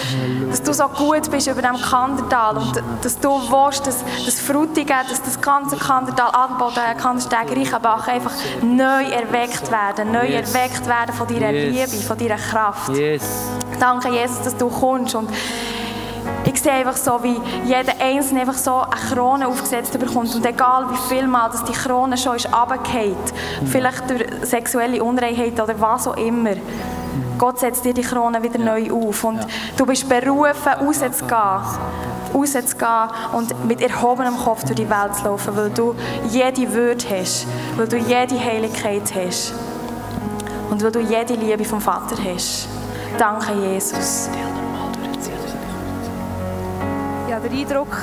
[0.48, 4.94] dass du so gut bist über dem Kandertal und dass du willst, dass das Frutige,
[5.08, 10.12] dass das ganze Kandertal, Adelboden, Kandersteg, Reichenbach einfach neu erweckt werden.
[10.12, 10.54] Neu Yes.
[10.54, 11.92] erweckt werden von deiner Yes.
[11.92, 12.90] Liebe, von deiner Kraft.
[13.78, 15.14] Danke, Jesus, dass du kommst.
[15.14, 15.28] Und
[16.44, 20.34] ich sehe einfach so, wie jeder Einzelne einfach so eine Krone aufgesetzt bekommt.
[20.34, 23.16] Und egal wie viel Mal dass die Krone schon ist runtergefallen,
[23.66, 26.54] vielleicht durch sexuelle Unreinheit oder was auch immer,
[27.38, 29.24] Gott setzt dir die Krone wieder neu auf.
[29.24, 29.46] Und
[29.76, 31.62] du bist berufen, rauszugehen.
[32.34, 35.94] Rauszugehen und mit erhobenem Kopf durch die Welt zu laufen, weil du
[36.28, 37.46] jede Würde hast,
[37.76, 39.54] weil du jede Heiligkeit hast
[40.70, 42.68] und weil du jede Liebe vom Vater hast.
[43.18, 44.28] Danke, Jesus.
[47.50, 47.96] Ich habe den Eindruck,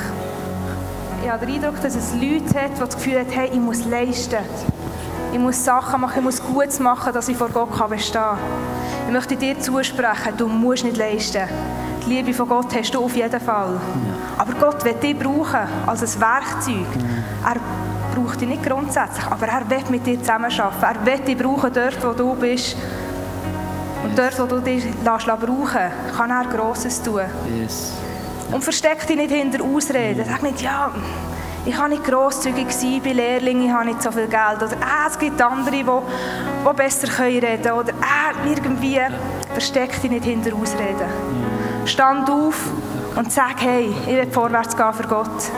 [1.23, 3.85] ich habe den Eindruck, dass es Leute hat, die das Gefühl haben, hey, ich muss
[3.85, 4.39] leisten.
[5.31, 8.39] Ich muss Sachen machen, ich muss Gutes machen, dass ich vor Gott kann bestehen kann.
[9.05, 11.43] Ich möchte dir zusprechen, du musst nicht leisten.
[12.05, 13.79] Die Liebe von Gott hast du auf jeden Fall.
[14.37, 16.87] Aber Gott wird dich brauchen als ein Werkzeug.
[17.45, 20.81] Er braucht dich nicht grundsätzlich, aber er will mit dir zusammenarbeiten.
[20.81, 22.75] Er will dich brauchen dort, wo du bist.
[24.03, 27.21] Und dort, wo du dich lässt brauchen kann er Grosses tun.
[27.55, 28.04] Yes.
[28.51, 30.25] Und versteck dich nicht hinter Ausreden.
[30.25, 30.91] Sag nicht, ja,
[31.65, 32.67] ich war nicht grosszügig
[33.03, 34.57] bei Lehrlingen, ich habe nicht so viel Geld.
[34.57, 37.79] Oder ah, es gibt andere, die, die besser können reden können.
[37.79, 39.01] Oder ah, irgendwie.
[39.51, 41.09] Versteck dich nicht hinter Ausreden.
[41.85, 42.69] Stand auf
[43.15, 45.51] und sag, hey, ich will vorwärts gehen für Gott.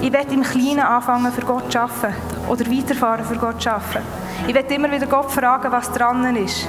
[0.00, 2.14] Ich will im Kleinen anfangen, für Gott zu arbeiten.
[2.48, 4.04] Oder weiterfahren, für Gott zu arbeiten.
[4.48, 6.66] Ich will immer wieder Gott fragen, was dran ist.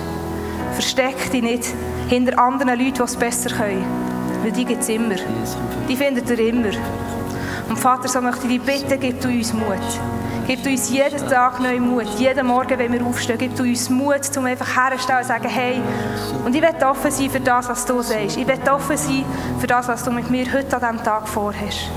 [0.73, 1.65] Versteck dich nicht
[2.09, 4.06] hinter anderen Leuten, die es besser können.
[4.43, 5.15] Weil die gibt es immer.
[5.87, 6.71] Die findet ihr immer.
[7.69, 9.77] Und Vater, so möchte ich dich bitten, gib du uns Mut.
[10.47, 12.07] Gib uns jeden Tag neu Mut.
[12.17, 15.81] Jeden Morgen, wenn wir aufstehen, gib uns Mut, um einfach herzustellen und zu sagen, hey,
[16.45, 18.37] und ich will offen sein für das, was du sagst.
[18.37, 19.25] Ich will offen sein
[19.59, 21.89] für das, was du mit mir heute an diesem Tag vorhast.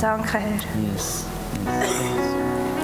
[0.00, 0.92] Danke, Herr.
[0.92, 1.26] Yes.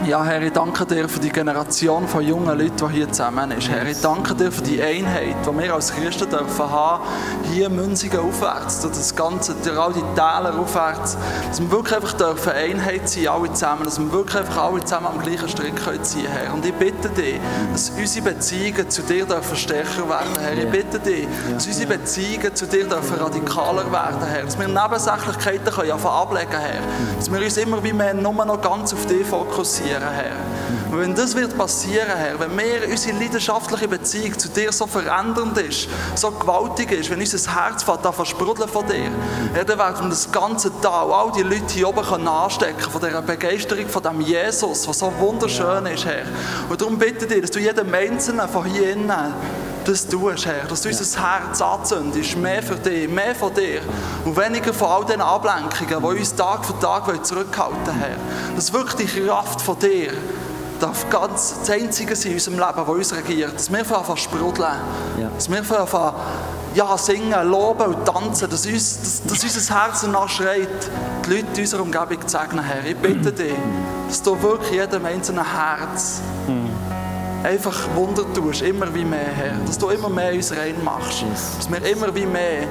[0.06, 3.68] Ja, Herr, ich danke dir für die Generation von jungen Leuten, die hier zusammen ist.
[3.68, 7.04] Herr, ich danke dir für die Einheit, die wir als Christen dürfen haben,
[7.52, 11.16] hier Münzigen aufwärts, durch das Ganze, durch all die Täler aufwärts,
[11.48, 15.06] dass wir wirklich einfach dürfen Einheit sein, alle zusammen, dass wir wirklich einfach alle zusammen
[15.06, 16.52] am gleichen Strick können ziehen, Herr.
[16.52, 17.38] Und ich bitte dich,
[17.72, 20.58] dass unsere Beziehungen zu dir dürfen stärker werden, Herr.
[20.58, 24.42] Ich bitte dich, dass unsere Beziehungen zu dir dürfen radikaler werden, Herr.
[24.42, 26.80] Dass wir Nebensächlichkeiten können ablegen, Herr.
[27.16, 30.92] Dass wir uns immer wie mehr nur noch ganz auf dich fokussieren passieren, Herr.
[30.92, 35.58] Und wenn das wird passieren, Herr, wenn wir unsere leidenschaftliche Beziehung zu dir so verändernd
[35.58, 39.10] ist, so gewaltig ist, wenn unser Herz fängt an versprudeln von dir,
[39.54, 43.00] ja, dann werden wir das ganze Tal, all die Leute hier oben können anstecken von
[43.00, 46.24] dieser Begeisterung von dem Jesus, was so wunderschön ist, Herr.
[46.68, 49.34] Und darum bitte ich dich, dass du jedem Einzelnen von hier innen
[49.84, 50.64] das tust, Herr.
[50.64, 50.98] Dass du ja.
[50.98, 53.80] unser Herz anzündest, mehr für dich, mehr von dir
[54.24, 58.16] und weniger von all den Ablenkungen, die uns Tag für Tag zurückhalten Herr.
[58.54, 60.12] Dass wirklich die Kraft von dir
[60.80, 63.54] darf ganz das Einzige sein in unserem Leben, das uns regiert.
[63.54, 64.80] Dass wir anfangen sprudeln.
[65.20, 65.30] Ja.
[65.34, 66.14] Dass wir anfangen
[66.74, 68.50] ja, singen, loben und tanzen.
[68.50, 70.68] Dass, uns, dass, dass unser Herz danach schreit,
[71.26, 72.84] die Leute in unserer Umgebung zu segnen, Herr.
[72.84, 73.54] Ich bitte dich,
[74.08, 76.71] dass du wirklich jedem einzelnen Herz mhm
[77.42, 79.54] einfach Wunder tust, immer wie mehr, Herr.
[79.66, 81.22] Dass du immer mehr uns rein machst.
[81.22, 81.56] Yes.
[81.58, 82.66] Dass wir immer wie mehr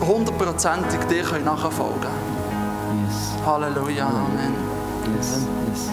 [0.00, 3.06] hundertprozentig dir nachfolgen können.
[3.08, 3.46] Yes.
[3.46, 4.54] Halleluja, Amen.
[5.16, 5.46] Yes.
[5.70, 5.90] Yes.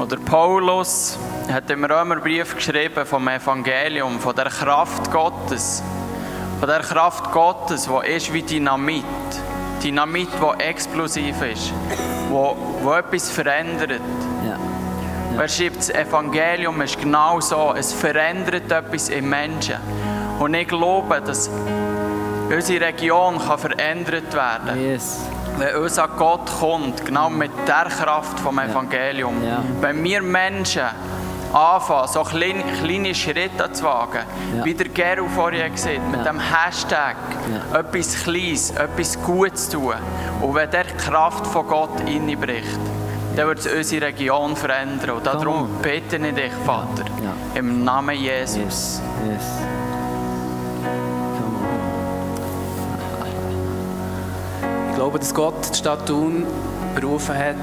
[0.00, 1.18] Oder Paulus
[1.52, 5.82] hat im Römerbrief geschrieben vom Evangelium, von der Kraft Gottes.
[6.58, 9.04] Von der Kraft Gottes, die ist wie Dynamit.
[9.82, 11.72] Dynamit, die explosiv ist,
[12.30, 14.00] wo, wo etwas verändert.
[15.38, 17.74] Er schreibt, das Evangelium ist genau so.
[17.76, 19.76] Es verändert etwas im Menschen.
[20.38, 21.50] Und ich glaube, dass
[22.50, 24.80] unsere Region kann verändert werden kann.
[24.80, 25.20] Yes.
[25.58, 29.42] Wenn unser Gott kommt, genau mit der Kraft vom Evangelium.
[29.42, 29.50] Ja.
[29.50, 29.62] Ja.
[29.80, 30.82] Wenn wir Menschen
[31.52, 34.20] anfangen, so kleine, kleine Schritte zu wagen,
[34.56, 34.64] ja.
[34.64, 37.16] wie der Gero vorher gesagt mit dem Hashtag,
[37.72, 39.94] etwas Kleines, etwas Gutes tun.
[40.40, 42.78] Und wenn der Kraft von Gott reinbricht,
[43.36, 45.10] dann wird es unsere Region verändern.
[45.10, 47.32] Und darum bete ich dich, Vater, ja.
[47.54, 48.56] im Namen Jesus.
[48.58, 49.00] Yes.
[49.28, 49.42] Yes.
[54.90, 56.46] Ich glaube, dass Gott die Stadt Thun
[56.94, 57.56] berufen hat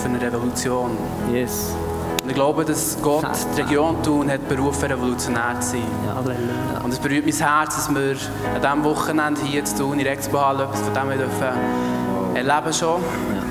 [0.00, 0.96] für eine Revolution.
[1.32, 1.74] Yes.
[2.22, 3.26] Und ich glaube, dass Gott
[3.56, 5.82] die Region Thun hat berufen, revolutionär zu sein.
[6.06, 8.16] Ja, Und es berührt mein Herz, dass wir
[8.54, 13.02] an diesem Wochenende hier zu Thun in Expo etwas von dem dürfen erleben schon.
[13.34, 13.43] Ja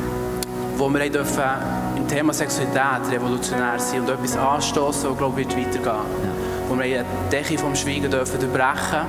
[0.77, 1.43] wo wir dürfen
[1.95, 6.31] im Thema Sexualität revolutionär sein und etwas anstoßen, das glaube ich, wird weitergehen ja.
[6.67, 8.99] Wo wir eine Decke vom Schweigen dürfen durchbrechen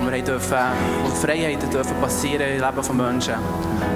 [0.00, 0.58] und wir dürfen,
[1.04, 3.34] und Freiheiten dürfen passieren im Leben von Menschen.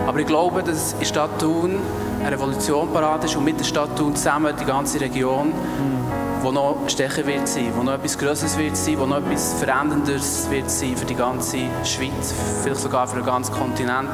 [0.06, 1.78] Aber ich glaube, dass in Stadt Thun
[2.20, 5.52] eine Revolution parat ist und mit der Stadt Thun zusammen die ganze Region,
[6.42, 10.48] wo noch stärker wird sein, wo noch etwas Größeres wird sein, wo noch etwas Veränderndes
[10.50, 14.10] wird sein für die ganze Schweiz, vielleicht sogar für den ganzen Kontinent.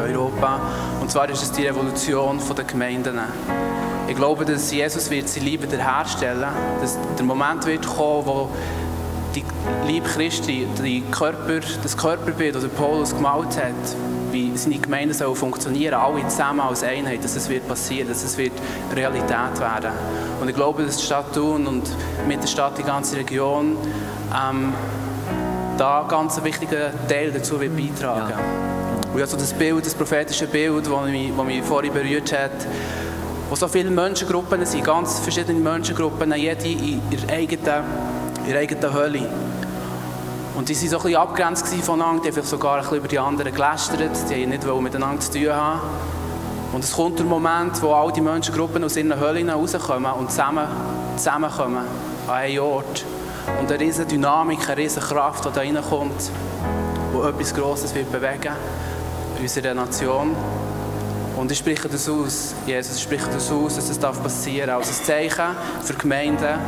[0.00, 0.60] Europa.
[1.00, 3.18] Und zwar ist es die Revolution der Gemeinden.
[4.08, 6.48] Ich glaube, dass Jesus wird seine Liebe wiederherstellen
[6.80, 8.50] dass der Moment wird kommen, wo
[9.34, 9.44] die
[9.86, 13.96] Liebe Christi, die Körper, das Körperbild, das Paulus gemalt hat,
[14.32, 18.36] wie seine Gemeinde soll funktionieren, alle zusammen als Einheit, dass es wird passieren, dass es
[18.36, 18.52] wird
[18.94, 19.92] Realität werden.
[20.40, 21.84] Und ich glaube, dass die Stadt Thun und
[22.26, 23.76] mit der Stadt die ganze Region
[24.34, 24.72] ähm,
[25.76, 28.30] da ganz einen wichtigen Teil dazu wird beitragen.
[28.30, 28.69] Ja.
[29.12, 32.52] Und also das Bild, das prophetische Bild, das mich, das mich vorhin berührt hat,
[33.48, 37.84] wo so viele Menschengruppen sind, ganz verschiedene Menschengruppen, jede in ihrer eigenen,
[38.46, 39.28] ihrer eigenen Hölle.
[40.54, 43.08] Und die waren so ein bisschen abgegrenzt voneinander, die haben vielleicht sogar ein bisschen über
[43.08, 45.80] die anderen gelästert, die haben nicht miteinander zu tun haben.
[46.72, 50.68] Und es kommt der Moment, wo all die Menschengruppen aus ihren Höllen rauskommen und zusammen,
[51.16, 51.84] zusammenkommen
[52.28, 53.04] an einen Ort.
[53.60, 56.30] Und eine riesige Dynamik, eine riesige Kraft, die da reinkommt,
[57.12, 58.52] die etwas Grosses wird bewegen
[59.40, 60.36] unserer Nation.
[61.36, 64.78] Und ich spreche das aus, Jesus, ich spreche das aus, dass es das passieren darf.
[64.86, 66.58] Als ein Zeichen für Gemeinden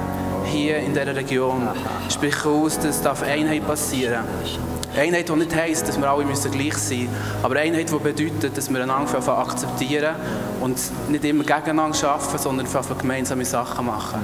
[0.47, 1.69] hier in dieser Region.
[2.09, 4.99] Ich spreche aus, dass es Einheit passieren darf.
[4.99, 8.57] Einheit, die nicht heisst, dass wir alle müssen gleich sein müssen, aber Einheit, die bedeutet,
[8.57, 10.15] dass wir einander akzeptieren
[10.61, 12.67] und nicht immer gegeneinander arbeiten, sondern
[12.99, 14.21] gemeinsame Sachen machen.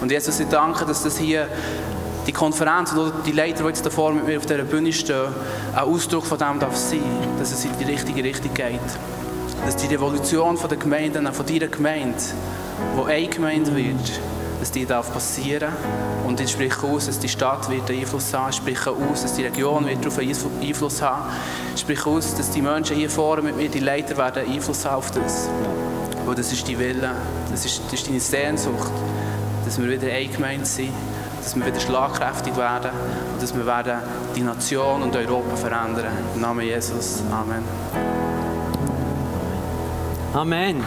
[0.00, 1.48] Und Jesus, ich danke, dass das hier
[2.26, 5.28] die Konferenz oder die Leiter, die jetzt da vorne mit mir auf dieser Bühne stehen,
[5.74, 7.02] ein Ausdruck von dem darf sein,
[7.38, 8.80] dass es in die richtige Richtung geht.
[9.64, 12.18] Dass die Revolution von der Gemeinden, von deiner Gemeinde,
[12.96, 14.20] wo eine Gemeinde wird,
[14.58, 15.72] dass die darf passieren
[16.26, 19.44] und ich spreche aus, dass die Stadt wird Einfluss haben, ich spreche aus, dass die
[19.44, 21.22] Region wird darauf Einfluss haben,
[21.74, 24.96] ich spreche aus, dass die Menschen hier vorne mit mir, die Leiter werden Einfluss haben
[24.96, 25.48] auf das.
[26.26, 27.10] Und das ist die Wille,
[27.50, 28.92] das ist, das ist deine Sehnsucht,
[29.64, 30.92] dass wir wieder ein Gemeinde sind,
[31.42, 32.90] dass wir wieder schlagkräftig werden
[33.32, 33.98] und dass wir werden
[34.36, 36.12] die Nation und Europa verändern.
[36.34, 37.22] Im Namen Jesus.
[37.32, 37.64] Amen.
[40.34, 40.84] Amen.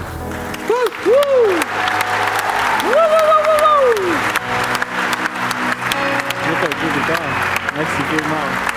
[7.75, 8.73] Merci vielmals.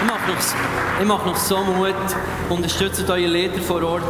[0.00, 1.94] Ich mache noch, ich mache noch so Mut.
[2.48, 4.02] Unterstützt eure Leiter vor Ort.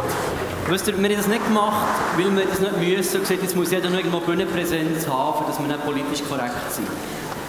[0.71, 3.17] Wisst ihr, wir haben das nicht gemacht, weil wir das nicht müssen.
[3.17, 6.87] Und gesagt, jetzt muss jeder noch irgendwo Bühnenpräsenz haben, dass wir nicht politisch korrekt sind.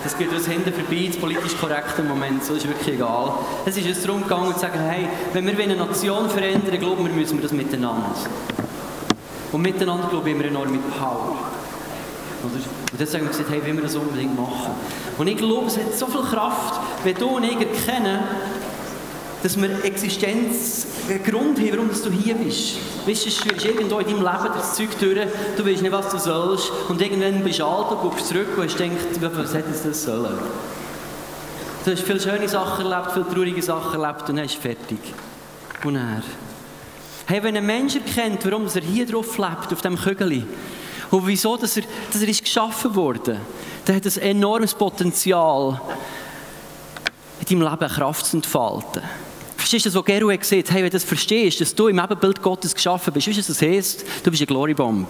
[0.02, 3.32] Das geht uns hinten vorbei, das politisch korrekte Moment, so ist wirklich egal.
[3.64, 7.12] Es ist jetzt darum gegangen, zu sagen, hey, wenn wir eine Nation verändern, glauben wir,
[7.12, 8.12] müssen wir das miteinander.
[9.52, 11.36] Und miteinander, glaube ich, haben wir enorme Power.
[12.42, 12.54] Oder?
[12.54, 14.72] Und deswegen haben wir gesagt, hey, wollen wir das unbedingt machen.
[15.16, 18.18] Und ich glaube, es hat so viel Kraft, wenn du und ich erkennen,
[19.42, 22.76] dass wir Existenz, einen Grund haben, warum du hier bist.
[23.06, 25.18] Weißt du, ist irgendwo in deinem Leben das Zeug durch,
[25.56, 28.76] du weißt nicht, was du sollst, und irgendwann bist du alt und guckst zurück und
[28.76, 30.38] gedacht, was hätte das sollen?
[31.84, 35.00] Du hast viele schöne Sachen erlebt, viele traurige Sachen erlebt und dann ist fertig.
[35.82, 36.22] Und er.
[37.26, 40.46] Hey, wenn ein Mensch erkennt, warum er hier drauf lebt, auf diesem Kügel,
[41.10, 43.38] und wieso dass er, dass er ist geschaffen wurde,
[43.84, 45.80] dann hat ein enormes Potenzial,
[47.40, 49.02] in deinem Leben Kraft zu entfalten.
[49.62, 52.42] Verstehst du das, was Geru gesagt Hey, wenn du das verstehst, dass du im Ebenbild
[52.42, 54.04] Gottes geschaffen bist, weißt du, was das heisst?
[54.24, 55.06] Du bist eine Glorybomb.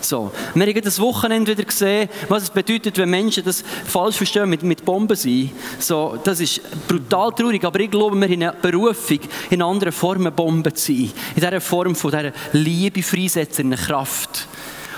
[0.00, 0.32] So.
[0.54, 4.62] Wir haben das Wochenende wieder gesehen, was es bedeutet, wenn Menschen das falsch verstehen mit,
[4.62, 5.50] mit Bomben sein.
[5.78, 10.32] So, das ist brutal traurig, aber ich glaube, wir haben eine Berufung, in anderen Formen
[10.32, 11.12] Bomben zu sein.
[11.36, 14.48] In dieser Form von dieser Liebe freisetzen, eine Kraft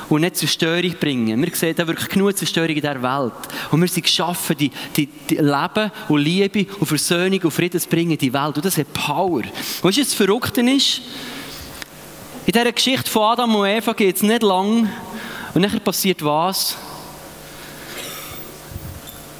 [0.08, 1.42] und nicht Zerstörung bringen.
[1.42, 3.32] Wir sehen da wirklich genug Zerstörung in dieser Welt.
[3.70, 7.88] Und wir sind geschaffen, die, die, die Leben und Liebe und Versöhnung und Frieden zu
[7.88, 8.56] bringen in die Welt.
[8.56, 9.42] Und das hat Power.
[9.42, 11.02] Und weißt du, das Verrückte ist?
[12.46, 14.88] In dieser Geschichte von Adam und Eva geht es nicht lang.
[15.54, 16.76] Und dann passiert was?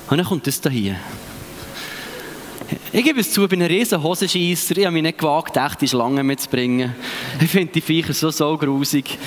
[0.08, 0.96] Und dann kommt das hier.
[2.92, 4.76] Ich gebe es zu, ich bin ein riesen Hosenscheisser.
[4.76, 6.94] Ich habe mich nicht gewagt, echte Schlangen mitzubringen.
[7.40, 9.18] Ich finde die Viecher so, so grusig.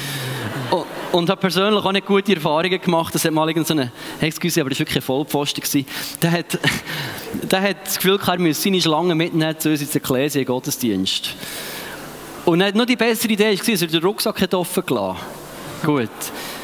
[0.72, 3.14] Und, und habe persönlich auch nicht gute Erfahrungen gemacht.
[3.14, 5.86] Das hat mal irgendeine, so excuse, aber das war wirklich ein Vollpfosten.
[6.22, 6.60] Der hat,
[7.44, 11.36] der hat das Gefühl gehabt, er müsse seine Schlange mitnehmen zu uns ins Ekklesia Gottesdienst.
[12.46, 15.18] Und dann hat noch die bessere Idee war, dass er den Rucksack hat offen gelassen
[15.84, 16.10] Gut.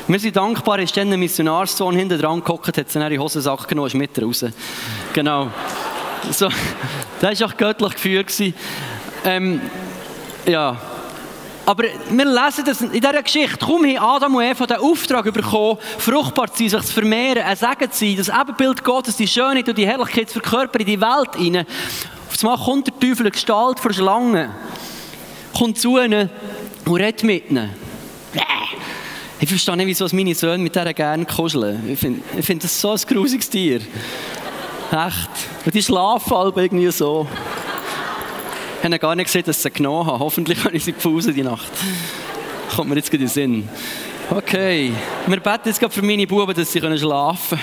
[0.08, 3.94] Wir sind dankbar, ist dann ein Missionarssohn hinten dran gehockt, hat seine Hosensack genommen, ist
[3.94, 4.46] mit raus.
[5.14, 5.50] Genau.
[6.32, 6.50] So,
[7.22, 8.34] das war auch göttlich geführt.
[9.26, 9.62] Ähm,
[10.46, 10.78] ja.
[11.66, 13.58] Aber wir lesen das in dieser Geschichte.
[13.58, 17.56] Kaum haben Adam und Eva den Auftrag bekommen, fruchtbar zu sein, sich zu vermehren, ein
[17.56, 21.02] Segen zu sein, das Ebenbild Gottes, die Schönheit und die Herrlichkeit zu verkörpern in die
[21.02, 21.66] Welt hinein.
[22.30, 24.50] Auf einmal kommt der Teufel in Gestalt von Schlangen,
[25.58, 26.30] kommt zu ihnen
[26.86, 27.70] und redet mit ihnen.
[29.44, 31.90] Ich verstehe nicht, wieso meine Söhne mit dieser gerne kuscheln.
[31.90, 33.82] Ich finde find das so ein grusiges Tier.
[34.90, 35.30] Echt.
[35.66, 37.28] Und die schlafen irgendwie so.
[38.84, 40.20] Ich habe gar nicht gesehen, dass sie genommen haben.
[40.20, 41.72] Hoffentlich habe ich sie gefunden die Nacht.
[42.76, 43.70] Kommt mir jetzt gerade in den Sinn.
[44.30, 44.92] Okay.
[45.26, 47.60] Wir beten jetzt gerade für meine Buben, dass sie schlafen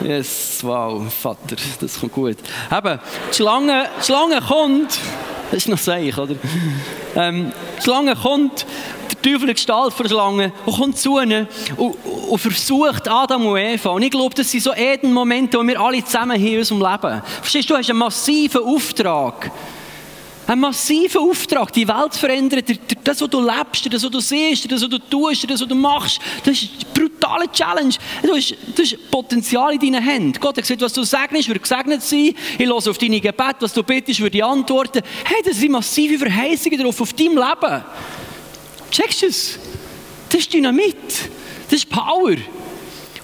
[0.00, 0.08] können.
[0.08, 2.36] Yes, wow, Vater, das kommt gut.
[2.70, 4.96] Eben, die Schlange, die Schlange kommt.
[5.50, 6.36] Das ist noch seich, oder?
[7.16, 8.64] Ähm, die Schlange kommt
[9.10, 11.96] der Teufel Gestalt von der Schlange und kommt zu ihnen und,
[12.28, 13.88] und, versucht Adam und Eva.
[13.88, 17.22] Und ich glaube, das sind so Eden-Momente, die wir alle zusammen haben in unserem Leben.
[17.40, 19.50] Verstehst du, du hast einen massiven Auftrag.
[20.46, 22.62] Ein massiver Auftrag, die Welt zu verändern.
[23.02, 25.74] Das, was du lebst, das, was du siehst, das, was du tust, das, was du
[25.74, 27.94] machst, das ist eine brutale Challenge.
[28.22, 30.38] Du hast, du hast Potenzial in deinen Händen.
[30.40, 32.32] Gott hat gesagt, was du segnest, wird gesegnet sein.
[32.58, 35.02] Ich höre auf deine Gebete, was du bittest, würde ich antworten.
[35.24, 37.84] Hey, das sind massive Verheißungen drauf auf deinem Leben.
[38.92, 39.58] Checkst du es?
[40.28, 40.96] Das ist Dynamit.
[41.68, 42.36] Das ist Power.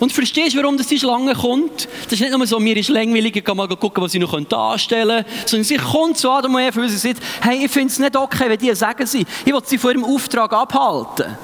[0.02, 1.86] Und verstehst du, warum das die Schlange kommt?
[2.06, 4.34] Das ist nicht nur so, mir ist langweilig, ich kann mal gucken, was ich noch
[4.34, 7.86] anstellen könnte, sondern sie kommt zu Adam und Eva und sie sagt, hey, ich finde
[7.86, 11.36] es nicht okay, wenn die sagen sie, ich will sie von ihrem Auftrag abhalten.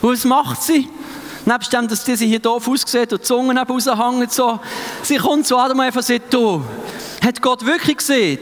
[0.00, 0.88] Und was macht sie?
[1.44, 4.60] Nebst dem, dass sie hier doof aussieht und die Zunge raushängt, so,
[5.02, 6.62] sie kommt zu Adam und Eva und sagt, du,
[7.20, 8.38] hat Gott wirklich gesehen,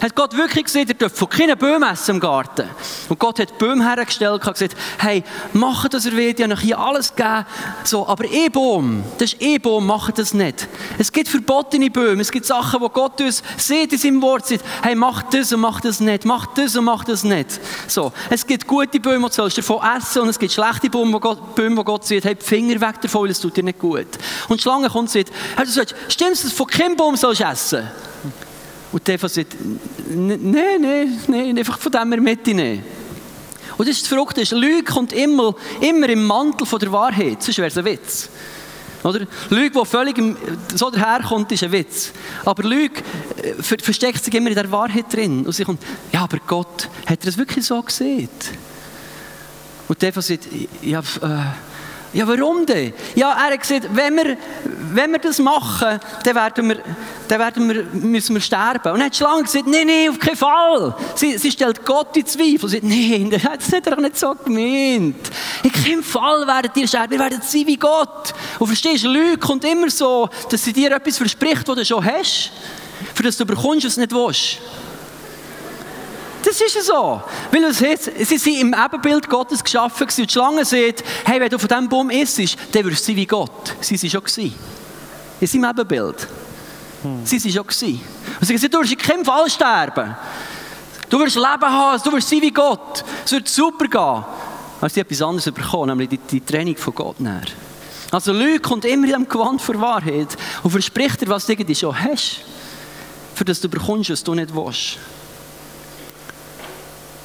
[0.00, 2.68] hat Gott wirklich gesagt, ihr dürft von keinen Bäumen essen im Garten.
[3.08, 6.60] Und Gott hat Bäume hergestellt und gesagt, hey, macht das, ihr wollt, ich habe euch
[6.60, 7.46] hier alles gegeben.
[7.84, 10.68] So, aber ein Baum, das ist ein Baum, macht das nicht.
[10.98, 14.64] Es gibt verbotene Bäume, es gibt Sachen, wo Gott uns sieht in seinem Wort, sagt,
[14.82, 17.60] hey, macht das und macht das nicht, macht das und macht das nicht.
[17.86, 21.14] So, es gibt gute Bäume, die sollst du davon essen und es gibt schlechte Bäume,
[21.14, 23.62] wo Gott, Bäume, wo Gott sagt, hey, die Finger weg davon, weil es tut dir
[23.62, 24.06] nicht gut.
[24.48, 27.16] Und die Schlange kommt und sagt, hey, du sagst, stimmt's, dass du von keinem Baum
[27.16, 27.88] sollst essen?
[28.96, 29.54] Und der sagt,
[30.08, 30.40] nein,
[30.80, 32.82] nein, nein, einfach von dem wir mitnehmen.
[33.76, 37.58] Und das ist das Verrückte, Lüge kommt immer, immer im Mantel von der Wahrheit, sonst
[37.58, 38.30] wäre es ein Witz.
[39.02, 39.26] Oder?
[39.50, 40.16] Lüge, die völlig
[40.74, 42.10] so daherkommt, ist ein Witz.
[42.46, 43.02] Aber Lüge
[43.42, 45.44] äh, versteckt sich immer in der Wahrheit drin.
[45.44, 48.30] Und sie kommt, ja, aber Gott, hat er das wirklich so gesehen?
[49.88, 50.48] Und der sagt,
[50.80, 51.02] ja, äh,
[52.16, 52.94] ja, warum denn?
[53.14, 54.38] Ja, er hat gesagt, wenn wir,
[54.94, 56.78] wenn wir das machen, dann, werden wir,
[57.28, 58.92] dann werden wir, müssen wir sterben.
[58.92, 60.96] Und er hat die Schlange gesagt, nein, nein, auf keinen Fall.
[61.14, 62.70] Sie, sie stellt Gott in Zweifel.
[62.70, 65.30] Sie sagt, nein, das hat er doch nicht so gemeint.
[65.62, 68.32] In keinem Fall werdet ihr sterben, wir werden sein wie Gott.
[68.60, 72.02] Und verstehst du, Lüge kommt immer so, dass sie dir etwas verspricht, was du schon
[72.02, 72.50] hast,
[73.14, 74.58] für das du bekommst, was du nicht willst.
[76.46, 77.20] Das ist so.
[77.50, 80.06] Weil es heißt, sie sind im Ebenbild Gottes geschaffen.
[80.06, 82.38] Und die Schlange sagt, hey, wenn du von diesem Baum isst,
[82.70, 83.74] dann wirst du sein wie Gott.
[83.80, 84.54] Sie waren schon gewesen.
[85.40, 86.28] In seinem Ebenbild.
[87.02, 87.26] Hm.
[87.26, 88.00] Sie waren schon gewesen.
[88.40, 90.14] Und sie sagt, du wirst in keinem Fall sterben.
[91.10, 93.04] Du wirst Leben haben, du wirst sein wie Gott.
[93.24, 94.24] Es wird super gehen.
[94.80, 97.42] Aber sie etwas anderes bekommen, nämlich die, die Training von Gott näher.
[98.12, 100.28] Also Lüge kommt immer in dem Gewand vor Wahrheit
[100.62, 102.42] und verspricht dir, was du irgendwie schon hast,
[103.34, 104.98] für das du bekommst, was du nicht willst.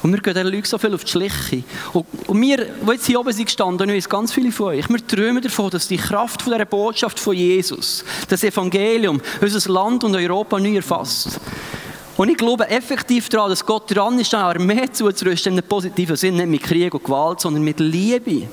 [0.02, 1.62] Und wir gehen dieser Leute so viel auf die Schliche.
[1.92, 5.40] Und, wir, die jetzt hier oben sind gestanden, und ganz viele von euch, wir träumen
[5.40, 10.58] davon, dass die Kraft von dieser Botschaft von Jesus, das Evangelium, unser Land und Europa
[10.58, 11.38] neu erfasst.
[12.16, 16.36] Und ich glaube effektiv daran, dass Gott dran ist, eine Armee zuzurüsten, im positiven Sinn,
[16.36, 18.48] nicht mit Krieg und Gewalt, sondern mit Liebe.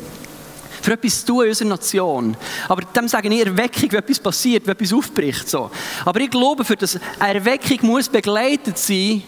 [0.82, 2.38] Für etwas tun in unserer Nation.
[2.70, 5.50] Aber dem sagen ich Erweckung, wenn etwas passiert, wenn etwas aufbricht.
[5.50, 5.70] So.
[6.06, 9.24] Aber ich glaube, für das Erweckung muss begleitet sein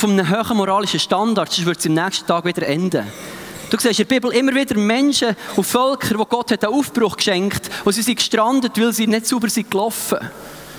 [0.00, 3.06] von einem hohen moralischen Standard, sonst wird es im nächsten Tag wieder enden.
[3.68, 7.68] Du siehst in der Bibel immer wieder Menschen und Völker, wo Gott einen Aufbruch geschenkt
[7.84, 10.18] und sie sind gestrandet, weil sie nicht sauber sind gelaufen.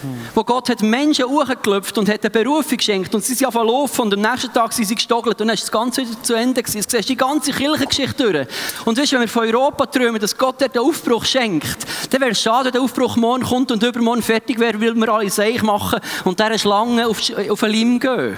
[0.02, 0.18] Hm.
[0.34, 4.02] Wo Gott hat Menschen hochgeklopft und hat eine Berufung geschenkt und sie sind einfach laufen
[4.02, 6.64] und am nächsten Tag sind sie gestoggelt und dann ist das Ganze wieder zu Ende
[6.64, 6.82] gewesen.
[6.82, 8.48] Du siehst die ganze Kirchengeschichte durch.
[8.86, 11.78] Und weißt, wenn wir von Europa träumen, dass Gott dort einen Aufbruch schenkt,
[12.10, 15.10] dann wäre es schade, wenn der Aufbruch morgen kommt und übermorgen fertig wäre, weil wir
[15.10, 18.38] alle Seich machen und dieser Schlange auf, auf einen Leim gehen.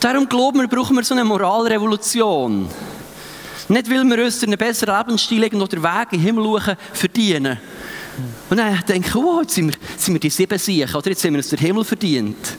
[0.00, 2.68] Darum glauben wir, brauchen wir so eine Moralrevolution.
[3.68, 7.58] Nicht, weil wir uns einen besseren Lebensstil oder den Weg in den Himmel schauen, verdienen.
[8.48, 11.24] Und dann denken wir, oh, jetzt sind wir, sind wir die sieben Siechen, oder jetzt
[11.24, 12.56] haben wir uns den Himmel verdient.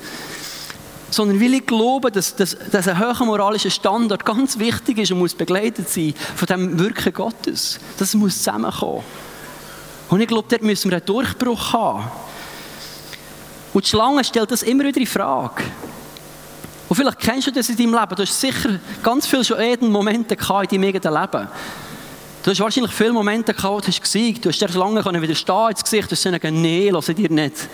[1.10, 5.20] Sondern weil ich glaube, dass, dass, dass ein hoher moralischer Standard ganz wichtig ist und
[5.20, 7.80] muss begleitet sein von dem Wirken Gottes.
[7.98, 9.04] Das muss zusammenkommen.
[10.10, 12.12] Und ich glaube, dort müssen wir einen Durchbruch haben.
[13.74, 15.64] Und die Schlange stellt das immer wieder in Frage.
[16.90, 18.16] Und vielleicht kennst du das in deinem Leben.
[18.16, 21.48] Du hast sicher ganz viele schon jeden Momente in deinem eigenen Leben.
[22.44, 24.44] Du hast wahrscheinlich viele Momente gehabt, wo du hast gesiegt.
[24.44, 26.12] Du hast dir lange widerstehen ins Gesicht.
[26.12, 27.70] Du hast gesagt, nee, lass dir nicht.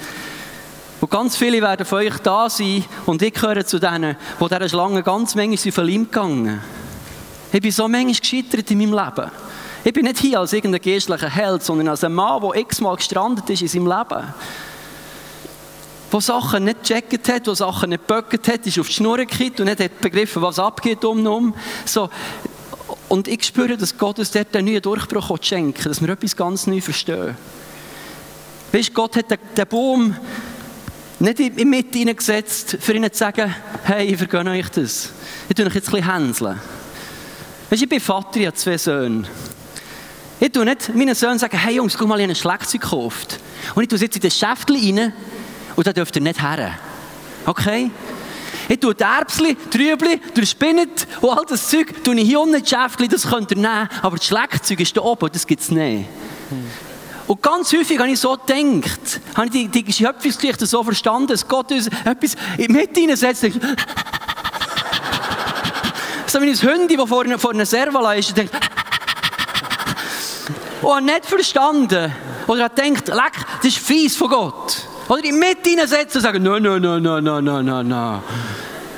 [1.00, 4.70] Und ganz viele werden von euch da sein und ich gehöre zu denen, die dieser
[4.70, 6.62] Schlange ganz manchmal ihm gegangen
[7.52, 9.32] Ich bin so manchmal gescheitert in meinem Leben.
[9.84, 13.50] Ich bin nicht hier als irgendein geistlicher Held, sondern als ein Mann, der x-mal gestrandet
[13.50, 14.24] ist in seinem Leben
[16.12, 19.60] der Sachen nicht gecheckt hat, der Sachen nicht geböckt hat, ist auf die Schnur gekippt
[19.60, 21.54] und nicht hat begriffen, was abgeht um und um.
[21.86, 22.10] So.
[23.08, 26.68] Und ich spüre, dass Gott uns dort einen neuen Durchbruch schenken dass wir etwas ganz
[26.68, 27.36] neu verstehen.
[28.72, 30.16] Weißt, Gott hat den Baum
[31.20, 33.54] nicht in die Mitte hineingesetzt, für ihnen zu sagen,
[33.84, 35.12] hey, ich vergönne euch das.
[35.48, 36.60] Ich tue euch jetzt ein bisschen hänseln.
[37.70, 39.24] Weißt, ich bin Vater, ich habe zwei Söhne.
[40.40, 43.40] Ich tue nicht meinen Söhnen sagen, hey Jungs, guck mal, ich habe ein Schlagzeug gekauft.
[43.74, 45.14] Und ich tue es jetzt in das Schäftchen rein
[45.76, 46.78] und da dürft ihr nicht her.
[47.46, 47.92] Okay?
[48.68, 52.64] Ich tue die Erbsli, Trübli, der Spinnet und all das Zeug, tue ich hier unten
[52.64, 55.70] die Schäftchen, das könnt ihr nehmen, aber das Schleckzeug ist da oben, das gibt es
[55.70, 56.08] nicht.
[57.28, 61.48] Und ganz häufig habe ich so gedacht, habe ich die, die Schöpfungsgeschichte so verstanden, dass
[61.48, 63.44] Gott uns etwas mit hineinsetzt.
[66.28, 68.56] so wie ein Hündchen, das vor, vor einer Servala ist, und denkt,
[70.82, 72.14] und nicht verstanden.
[72.48, 74.88] Oder hat gedacht, leck, das ist fies von Gott.
[75.08, 78.22] Oder dich mit hineinsetzen und sagen, nein, nein, nein, nein, nein, nein, nein.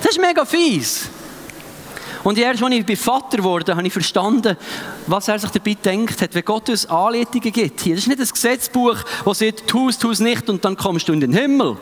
[0.02, 1.10] Das ist mega fies.
[2.24, 4.58] Und erst als ich Vater wurde, habe ich verstanden,
[5.06, 7.82] was er sich dabei gedacht hat, wenn Gott uns Anleitungen gibt.
[7.82, 11.14] Hier, das ist nicht ein Gesetzbuch, das sagt, tu es, nicht und dann kommst du
[11.14, 11.78] in den Himmel.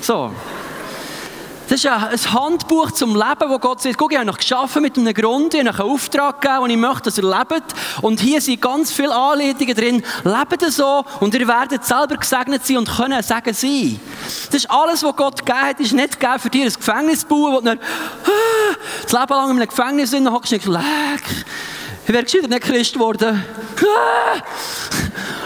[0.00, 0.30] So.
[1.68, 4.96] Das ist ein Handbuch zum Leben, wo Gott sagt, guck, ich habe noch geschaffen mit
[4.96, 7.74] einem Grund, ich habe einen Auftrag gegeben, und ich möchte, dass ihr lebt.
[8.00, 10.02] Und hier sind ganz viele Anleitungen drin.
[10.24, 14.00] Lebt so und ihr werdet selber gesegnet sein und können Segen sein.
[14.46, 17.26] Das ist alles, was Gott gegeben hat, ist nicht gegeben für dich ein Gefängnis zu
[17.26, 20.56] bauen, wo du dann ah, das Leben lang in einem Gefängnis sind, dann hockst du
[20.56, 21.22] nicht, leck,
[22.06, 23.44] ich wäre gescheiter nicht Christ geworden.
[23.82, 24.40] Ah,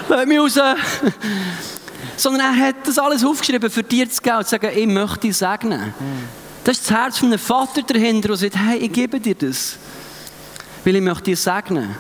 [0.08, 0.58] lass mich raus
[2.22, 5.20] sondern er hat das alles aufgeschrieben, für dir zu geben und zu sagen, ich möchte
[5.20, 5.92] dich segnen.
[6.62, 9.76] Das ist das Herz von einem Vater dahinter, der sagt, hey, ich gebe dir das,
[10.84, 11.96] weil ich möchte dich segnen.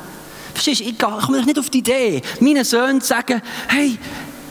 [0.54, 3.98] Verstehst du, ich komme nicht auf die Idee, meinen Söhnen zu sagen, hey,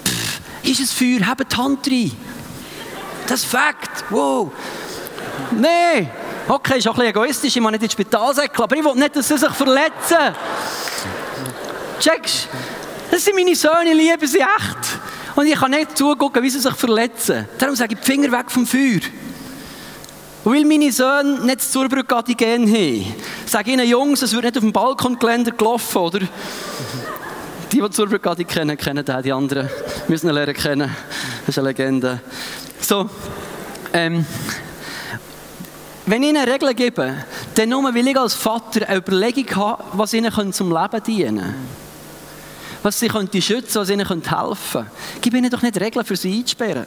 [0.03, 2.11] pff, ist es Feuer, habt die Hand rein.
[3.27, 4.51] Das ist Fakt, wow.
[5.51, 6.11] Nein,
[6.49, 8.95] okay, ist auch ein bisschen egoistisch, ich muss nicht ins Spital säckeln, aber ich will
[8.95, 10.35] nicht, dass sie sich verletzen.
[12.01, 12.49] Checkst
[13.09, 14.99] Das sind meine Söhne, ich liebe sie echt.
[15.35, 17.47] Und ich kann nicht zugucken, wie sie sich verletzen.
[17.57, 19.01] Darum sage ich, die Finger weg vom Feuer.
[20.43, 23.15] Und weil meine Söhne nicht das Zurbrücke-Antigen haben,
[23.45, 26.19] sage ich ihnen, Jungs, es wird nicht auf dem Balkongeländer gelaufen, oder?
[27.71, 29.69] Die, die Zurbrücke kennen, kennen den, die anderen
[30.07, 30.95] müssen ihn lernen kennen.
[31.45, 32.19] Das ist eine Legende.
[32.81, 33.09] So,
[33.93, 34.25] ähm,
[36.07, 37.13] wenn ich ihnen Regeln gebe,
[37.55, 41.80] dann nur, weil ich als Vater eine Überlegung habe, was ihnen zum Leben dienen könnte
[42.83, 44.85] was sie könnte schützen, was ihnen könnte helfen.
[45.21, 46.85] Gib ihnen doch nicht Regeln, für sie einzusperren.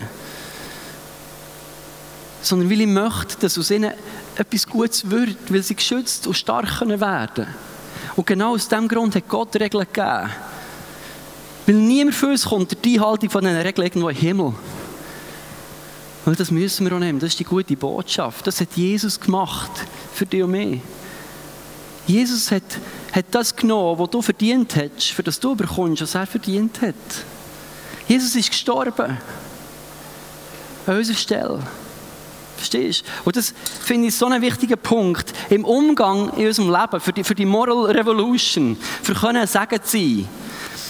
[2.42, 3.92] Sondern weil ich möchte, dass aus ihnen
[4.36, 7.46] etwas Gutes wird, weil sie geschützt und stark werden
[8.16, 10.30] Und genau aus diesem Grund hat Gott Regeln gegeben.
[11.66, 14.54] Weil niemand für uns kommt die Einhaltung von diesen Regeln irgendwo im Himmel.
[16.26, 17.18] Und das müssen wir auch nehmen.
[17.18, 18.46] Das ist die gute Botschaft.
[18.46, 19.70] Das hat Jesus gemacht
[20.12, 20.80] für dich und mich.
[22.06, 22.62] Jesus hat,
[23.14, 26.94] hat das genommen, was du verdient hast, für das du bekommst, was er verdient hat.
[28.08, 29.16] Jesus ist gestorben.
[30.86, 31.60] An unserer Stelle.
[32.56, 33.06] Verstehst du?
[33.24, 37.24] Und das finde ich so einen wichtigen Punkt im Umgang in unserem Leben, für die,
[37.24, 40.28] für die Moral Revolution, für können Sagen zu sein.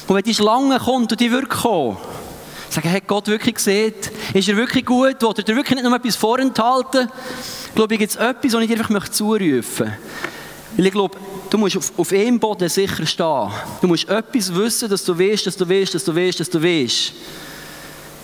[0.06, 1.96] Und wenn die Schlange kommt und die wird kommen,
[2.70, 3.94] sagen, hat Gott wirklich gesehen?
[4.32, 5.22] Ist er wirklich gut?
[5.22, 7.08] Oder er wirklich nicht noch etwas vorenthalten?
[7.68, 9.98] Ich glaube, gibt es etwas, was ich dir einfach zurufen möchte.
[10.76, 11.18] Weil ich glaube,
[11.54, 13.48] du musst auf, auf einem Boden sicher stehen.
[13.80, 16.60] Du musst etwas wissen, dass du weißt, dass du weißt, dass du weißt, dass du
[16.60, 17.12] weißt.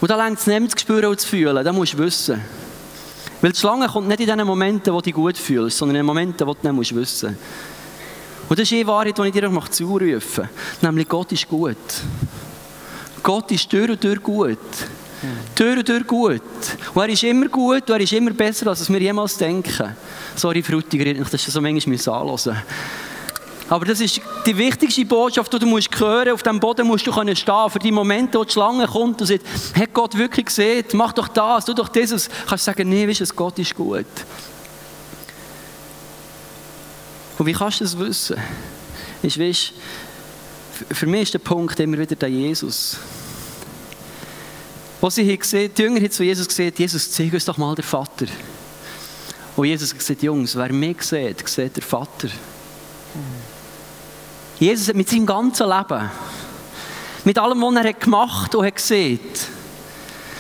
[0.01, 1.65] Und da längt es nicht zu spüren und zu fühlen.
[1.65, 2.41] Das musst du wissen.
[3.41, 6.01] Weil die Schlange kommt nicht in den Momenten, wo du dich gut fühlst, sondern in
[6.01, 8.49] den Momenten, wo du nicht wissen musst.
[8.49, 10.49] Und das ist die Wahrheit, die ich dir auch zurufen.
[10.83, 11.77] Nämlich, Gott ist gut.
[13.23, 14.59] Gott ist durch und durch gut.
[15.55, 16.43] Durch und durch gut.
[16.95, 19.95] Und er ist immer gut und er ist immer besser, als wir jemals denken.
[20.35, 22.57] Sorry, Frutiger, das so manchmal anhören
[23.71, 27.13] aber das ist die wichtigste Botschaft, die du musst hören Auf dem Boden musst du
[27.13, 27.71] können stehen.
[27.71, 29.45] Für die Momente, wo die Schlange kommt und sagt,
[29.77, 30.85] hat Gott wirklich gesehen?
[30.95, 32.29] Mach doch das, tu doch dieses.
[32.49, 34.07] Kannst du sagen, nee, weißt du, Gott ist gut.
[37.39, 38.37] Und wie kannst du das wissen?
[39.23, 39.73] Ist, weißt,
[40.91, 42.97] für mich ist der Punkt immer wieder der Jesus.
[45.01, 47.77] Was sie hier gesehen, die Jünger haben zu Jesus gesagt, Jesus, zeig uns doch mal
[47.77, 48.27] den Vater.
[49.55, 52.31] Und Jesus hat gesagt, Jungs, wer mich sieht, sieht der Vater.
[54.61, 56.11] Jesus hat mit seinem ganzen Leben,
[57.25, 59.19] mit allem, was er gemacht und hat gesehen,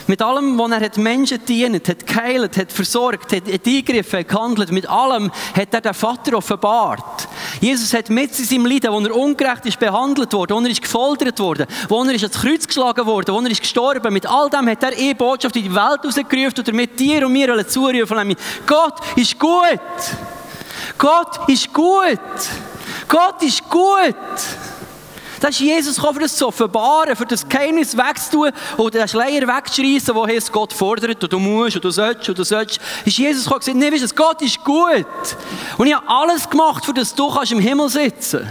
[0.06, 4.72] mit allem, was er hat Menschen dient, hat geheilt, hat versorgt, hat eingegriffen, hat gehandelt,
[4.72, 7.28] mit allem hat er den Vater offenbart.
[7.62, 10.82] Jesus hat mit in seinem Leiden, wo er ungerecht ist behandelt worden, wo er ist
[10.82, 14.50] gefoltert worden, wo er ist ans Kreuz geschlagen worden, wo er ist gestorben, mit all
[14.50, 18.36] dem hat er eine Botschaft in die Welt rausgerufen und mit dir und mir zurufen.
[18.66, 19.80] Gott ist gut.
[20.98, 22.18] Gott ist gut.
[23.10, 24.14] Gott ist gut.
[25.40, 29.48] Das ist Jesus gekommen, für das zu offenbaren, für das Geheimnis wegzutun oder den Schleier
[29.48, 32.78] wegzuschreissen, wo heißt, Gott fordert und du musst und du sollst und du sollst.
[33.04, 35.06] Ist Jesus gekommen und gesagt, nee, weißt du, Gott ist gut.
[35.76, 38.48] Und ich habe alles gemacht, für das du kannst im Himmel sitzen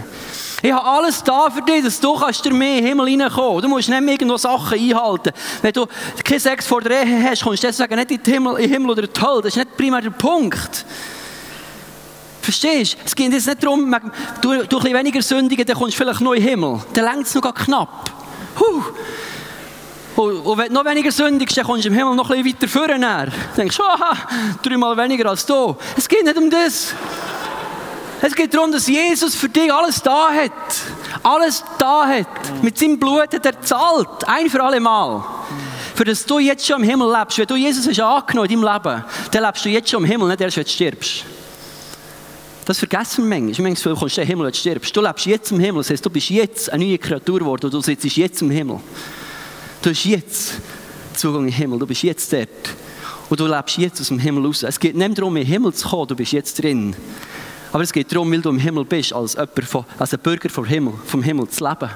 [0.62, 3.62] ich habe alles da für dich, dass du kannst dir mehr in den Himmel reinkommen.
[3.62, 5.30] Du musst nicht mehr irgendwo Sachen einhalten.
[5.62, 5.86] Wenn du
[6.22, 9.02] keinen Sex vor der Ehe hast, kannst du deswegen nicht in den Himmel, Himmel oder
[9.04, 9.42] in die Hölle.
[9.42, 10.84] Das ist nicht primär der Punkt.
[12.42, 12.98] Verstehst du?
[13.04, 13.94] Es geht jetzt nicht darum,
[14.40, 16.80] du, du ein bisschen weniger sündigen, dann kommst du vielleicht noch in den Himmel.
[16.92, 18.10] Dann längt es noch knapp.
[18.58, 18.82] Huh.
[20.16, 22.60] Und, und, wenn du noch weniger sündigst, dann kommst du im Himmel noch ein bisschen
[22.60, 22.98] weiter vorne.
[22.98, 24.16] Dann denkst du, aha,
[24.62, 25.76] dreimal weniger als du.
[25.96, 26.94] Es geht nicht um das.
[28.22, 30.52] Es geht darum, dass Jesus für dich alles da hat.
[31.22, 32.26] Alles da hat.
[32.62, 34.26] Mit seinem Blut hat er zahlt.
[34.26, 35.24] Ein für alle Mal.
[35.94, 37.38] Für das du jetzt schon im Himmel lebst.
[37.38, 40.28] Wenn du Jesus hast angenommen in deinem Leben, dann lebst du jetzt schon im Himmel,
[40.28, 41.24] nicht erst, wenn du stirbst.
[42.64, 43.70] Das vergessen wir manchmal.
[43.70, 44.96] Manchmal kommst du in den Himmel und stirbst.
[44.96, 45.82] Du lebst jetzt im Himmel.
[45.82, 48.80] Das heißt, du bist jetzt eine neue Kreatur geworden und du sitzt jetzt im Himmel.
[49.82, 50.54] Du hast jetzt
[51.14, 51.78] Zugang im Himmel.
[51.78, 52.48] Du bist jetzt dort.
[53.28, 54.62] Und du lebst jetzt aus dem Himmel raus.
[54.62, 56.94] Es geht nicht darum, in den Himmel zu kommen, du bist jetzt drin.
[57.72, 59.36] Aber es geht darum, weil du im Himmel bist, als,
[59.66, 61.90] von, als ein Bürger vom Himmel, vom Himmel zu leben.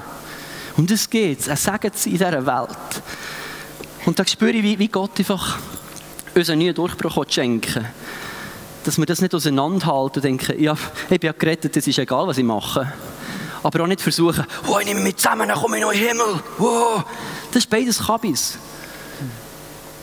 [0.76, 1.46] Und das geht.
[1.48, 3.02] Er sagt es in dieser Welt.
[4.06, 5.58] Und da spüre ich, wie, Gott einfach
[6.34, 7.86] uns einen neuen Durchbruch schenken
[8.84, 10.76] Dass wir das nicht auseinanderhalten und denken, ja,
[11.08, 12.92] ich bin ja gerettet, es ist egal, was ich mache.
[13.62, 16.08] Aber auch nicht versuchen, oh, ich nehme mich zusammen, dann komme ich noch in den
[16.08, 16.40] Himmel.
[16.58, 17.02] Oh.
[17.50, 18.58] Das ist beides Kabis.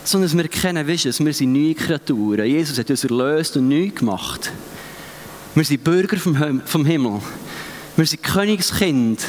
[0.04, 2.46] Sondern dass wir erkennen, wissen, wir sind neue Kreaturen.
[2.46, 4.52] Jesus hat uns erlöst und neu gemacht.
[5.54, 7.22] Wir sind Bürger vom, Himmel.
[7.96, 9.20] Wir sind Königskind.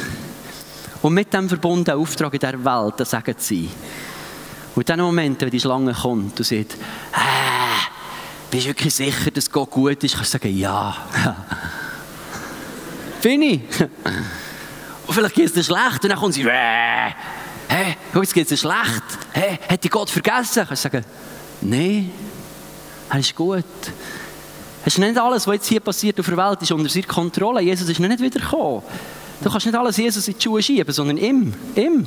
[1.02, 3.68] Und mit dem verbundenen Auftrag in dieser Welt, das sagen sie.
[4.74, 7.51] Und in diesen Momenten, wenn die Schlange kommt und sagt, äh,
[8.52, 10.14] bist du wirklich sicher, dass Gott gut ist?
[10.14, 10.94] Kannst du sagen, ja.
[13.22, 13.62] Bin ich.
[15.06, 17.10] Und vielleicht geht es dir schlecht und dann kommt sie, äh,
[17.68, 19.02] hey, jetzt geht es dir schlecht.
[19.32, 20.66] Hey, hat dich Gott vergessen?
[20.68, 21.04] Kannst du sagen,
[21.62, 22.12] nein,
[23.08, 23.64] er ist gut.
[24.84, 27.62] Es ist nicht alles, was jetzt hier passiert auf der Welt, ist unter seiner Kontrolle.
[27.62, 28.82] Jesus ist noch nicht wiedergekommen.
[29.42, 31.54] Du kannst nicht alles Jesus in die Schuhe schieben, sondern ihm.
[31.74, 32.06] ihm.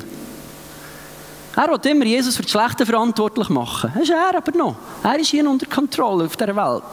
[1.56, 3.92] Er will immer Jesus für das Schlechte verantwortlich machen.
[3.94, 4.76] Das ist er aber noch.
[5.04, 6.84] Er ist hier unter Kontrolle auf dieser Welt.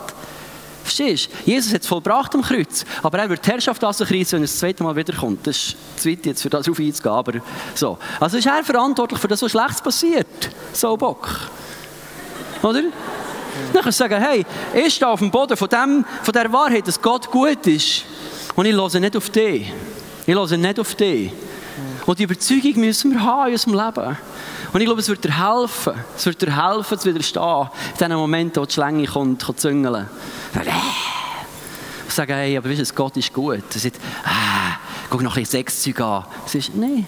[0.82, 1.50] Verstehst du?
[1.50, 4.58] Jesus hat es vollbracht am Kreuz, aber er wird die Herrschaft reissen, wenn er das
[4.58, 5.46] zweite Mal wiederkommt.
[5.46, 7.32] Das ist zu weit jetzt, für darauf einzugehen, aber
[7.74, 7.98] so.
[8.18, 10.50] Also ist er verantwortlich für das, was Schlechtes passiert.
[10.72, 11.28] So Bock.
[12.62, 12.82] Oder?
[13.72, 14.44] Dann kannst du sagen, hey,
[14.74, 18.04] ich stehe auf dem Boden von, dem, von der Wahrheit, dass Gott gut ist.
[18.54, 19.72] Und ich höre nicht auf dich.
[20.26, 21.32] Ich höre nicht auf dich.
[22.06, 24.16] Und die Überzeugung müssen wir haben in unserem Leben.
[24.72, 25.94] Und ich glaube, es wird dir helfen.
[26.16, 27.68] Es wird dir helfen, zu widerstehen.
[27.92, 30.08] In den Momenten, wo die Schlange kommt, zu züngeln.
[32.08, 33.62] Ich sage, hey, aber weißt du, Gott ist gut.
[33.74, 34.78] Er sagt, ah,
[35.08, 36.24] guck noch ein bisschen Sexzeug an.
[36.44, 37.06] Es ist, nein,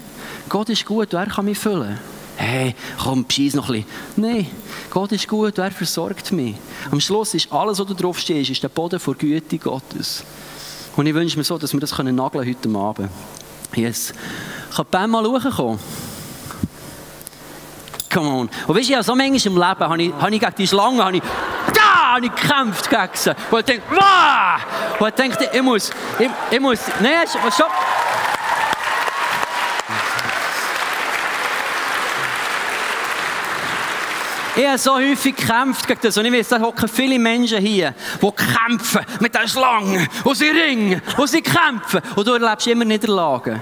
[0.49, 1.99] Gott ist gut und er kann mich füllen.
[2.37, 4.33] Hey, komm, schieß noch ein bisschen.
[4.33, 4.47] Nein,
[4.89, 6.55] Gott ist gut und er versorgt mich.
[6.91, 10.23] Am Schluss ist alles, was du drauf stehst, ist der Boden vor Güte Gottes.
[10.95, 13.09] Und ich wünsche mir so, dass wir das können nageln heute Abend.
[13.73, 14.13] Yes.
[14.75, 15.79] Kann Ben mal hochkommen?
[18.11, 18.49] Come on.
[18.67, 21.03] Und weißt du, ja, so manchmal im Leben habe ich, habe ich gegen die Schlange,
[21.03, 21.23] habe ich,
[21.73, 23.35] da, habe ich gekämpft gegen sie.
[23.51, 24.99] Und ich denke, wow!
[24.99, 27.71] Und ich denke, ich muss, ich, ich muss, nein, stopp.
[34.57, 36.17] Ich habe so häufig gekämpft gegen das.
[36.17, 40.07] Und ich weiß, da hocken viele Menschen hier, die kämpfen mit den Schlangen.
[40.23, 41.01] Und sie ringen.
[41.17, 41.99] Und sie kämpfen.
[42.15, 43.61] Und du erlebst immer Niederlagen.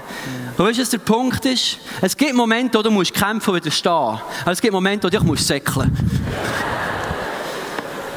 [0.56, 1.78] Und weißt du, was der Punkt ist?
[2.00, 3.92] Es gibt Momente, wo du musst kämpfen und widerstehen.
[3.92, 5.96] Aber es gibt Momente, wo du dich musst säckeln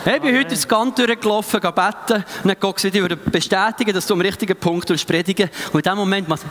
[0.06, 2.24] Ich bin heute ins Gantt durchgelaufen, beten.
[2.44, 5.98] Und dann gesagt, ich würde bestätigen, dass du am richtigen Punkt predigen Und in dem
[5.98, 6.46] Moment machst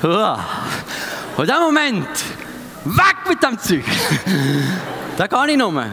[0.00, 0.38] du...
[1.36, 2.08] Und in dem Moment...
[2.84, 3.84] Weg mit dem Zeug!
[5.16, 5.84] da kann ich nur.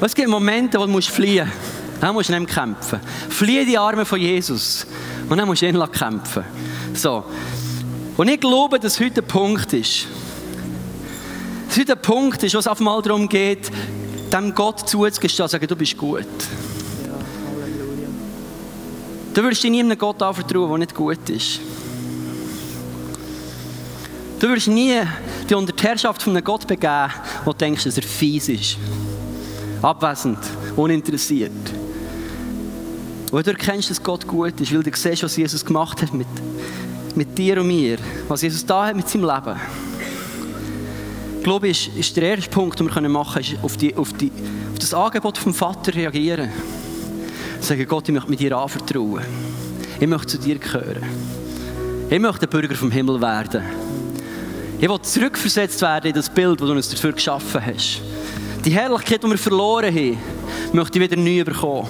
[0.00, 2.00] Es gibt Momente, wo du fliehen musst.
[2.00, 3.00] Dann musst du nicht kämpfen.
[3.28, 4.86] Fliehe die Arme von Jesus.
[5.28, 6.44] Und dann musst du ihn kämpfen.
[6.94, 7.24] So.
[8.16, 10.06] Und ich glaube, dass heute der Punkt ist.
[11.68, 13.70] Dass heute der Punkt ist, wo es auf einmal darum geht,
[14.32, 16.24] dem Gott zuzugestehen und sagen, du bist gut.
[19.34, 21.60] Du würdest dich nie einem Gott anvertrauen, der nicht gut ist.
[24.40, 24.98] Du wirst nie
[25.48, 27.12] dich unter die Herrschaft von einem Gott begeben,
[27.44, 28.78] wo du denkst, dass er fies ist.
[29.82, 30.38] Abwesend,
[30.76, 31.52] uninteressiert.
[33.30, 36.26] Und du erkennst, dass Gott gut ist, weil du siehst, was Jesus gemacht hat mit,
[37.14, 37.98] mit dir und mir.
[38.28, 39.60] Was Jesus da hat mit seinem Leben.
[41.36, 44.14] Ich glaube, ist, ist der erste Punkt, den wir machen können, ist auf, die, auf,
[44.14, 44.32] die,
[44.72, 46.50] auf das Angebot vom Vater reagieren.
[47.60, 49.22] Sagen, Gott, ich möchte mit dir anvertrauen.
[50.00, 51.04] Ich möchte zu dir gehören.
[52.08, 53.89] Ich möchte ein Bürger vom Himmel werden.
[54.82, 58.00] Ich will zurückversetzt werden in das Bild, das du uns dafür geschaffen hast.
[58.64, 60.18] Die Herrlichkeit, die wir verloren haben,
[60.72, 61.86] möchte ich wieder neu bekommen.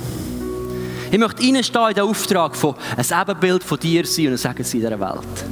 [1.12, 4.64] Ich möchte reinstehen in den Auftrag von ein Ebenbild von dir sein und ein Segen
[4.64, 5.44] sein in dieser Welt.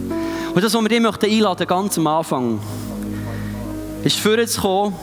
[0.53, 2.61] Und das, was wir dich möchten einladen, ganz am Anfang,
[4.03, 4.97] ist vorher zu kommen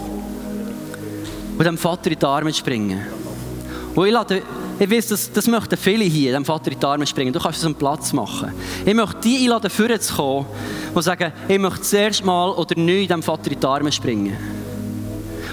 [1.57, 2.99] und dem Vater in die Arme zu springen.
[3.95, 4.41] Und ich lade
[4.77, 7.31] ich weiß, das, das möchten viele hier, dem Vater in die Arme springen.
[7.31, 8.51] Du kannst es einen Platz machen.
[8.85, 10.45] Ich möchte die einladen, vorne zu kommen
[10.93, 14.35] und sagen, ich möchte zuerst mal oder neu dem Vater in die Arme springen.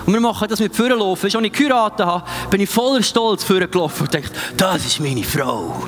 [0.04, 1.26] Und wir machen das mit Vorlaufen.
[1.32, 5.82] Als ich geheiratet habe, bin ich voller Stolz vorgelaufen und dachte, das ist meine Frau.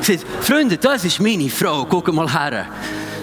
[0.00, 2.66] Sage, Freunde, das ist meine Frau, guck mal her.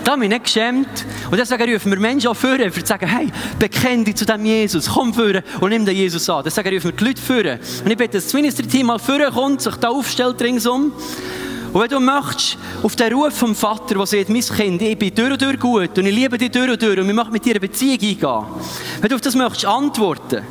[0.04, 1.06] Da habe ich nicht geschämt.
[1.32, 4.46] Und deswegen rufen wir Menschen auch vor, um zu sagen, hey, bekenn dich zu dem
[4.46, 6.44] Jesus, komm vor und nimm den Jesus an.
[6.46, 7.84] Deswegen rufen wir die Leute vor.
[7.86, 10.92] Und ich bitte, dass das Ministry-Team mal vorkommt, sich da aufstellt ringsum.
[11.72, 15.16] Und wenn du möchtest, auf den Ruf vom Vater, der sagt, mein Kind, ich bin
[15.16, 17.46] durch und durch gut und ich liebe dich durch und durch und wir möchten mit
[17.46, 18.46] dir eine Beziehung eingehen.
[19.02, 20.44] Wenn du auf das möchtest antworten,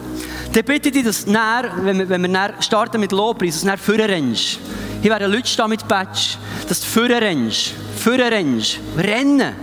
[0.53, 3.55] dann bitte ich dich, dass du dann, wenn wir, wenn wir dann starten mit Lobpreis,
[3.55, 4.59] dass du dann vorne rennst.
[5.01, 6.37] Hier werden Leute stehen mit Badge,
[6.69, 7.73] dass du vorne rennst.
[7.97, 8.79] Vorne rennst.
[8.97, 9.55] Rennen.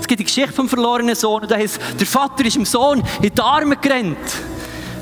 [0.00, 3.02] Es gibt die Geschichte vom verlorenen Sohn und da heißt, der Vater ist dem Sohn
[3.22, 4.18] in die Arme gerannt.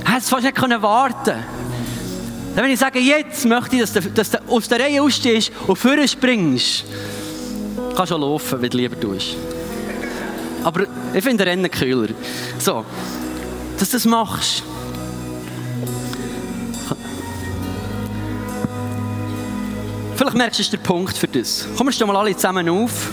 [0.05, 1.35] Er hat es fast nicht warten.
[2.55, 5.51] Dann wenn ich sage, jetzt möchte ich, dass du, dass du aus der Reihe ausstehst
[5.67, 6.85] und vorne springst.
[7.77, 9.37] Du kannst schon laufen, wenn du lieber tust.
[10.63, 12.11] Aber ich finde Rennen kühler.
[12.59, 12.85] So,
[13.79, 14.63] dass du das machst.
[20.23, 21.67] Vielleicht merkst du, ist der Punkt für das.
[21.77, 23.11] Wir stehen mal alle zusammen auf.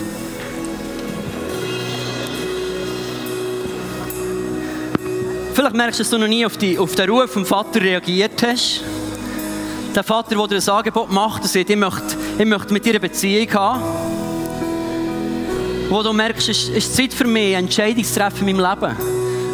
[5.52, 8.40] Vielleicht merkst du, dass du noch nie auf, die, auf den Ruf vom Vater reagiert
[8.44, 8.84] hast.
[9.92, 12.90] Der Vater, der dir ein Angebot macht und sagt, ich möchte, ich möchte mit dir
[12.90, 13.82] eine Beziehung haben.
[15.88, 18.96] Wo du merkst, es ist, Zeit für mich, eine Entscheidung zu treffen in meinem Leben.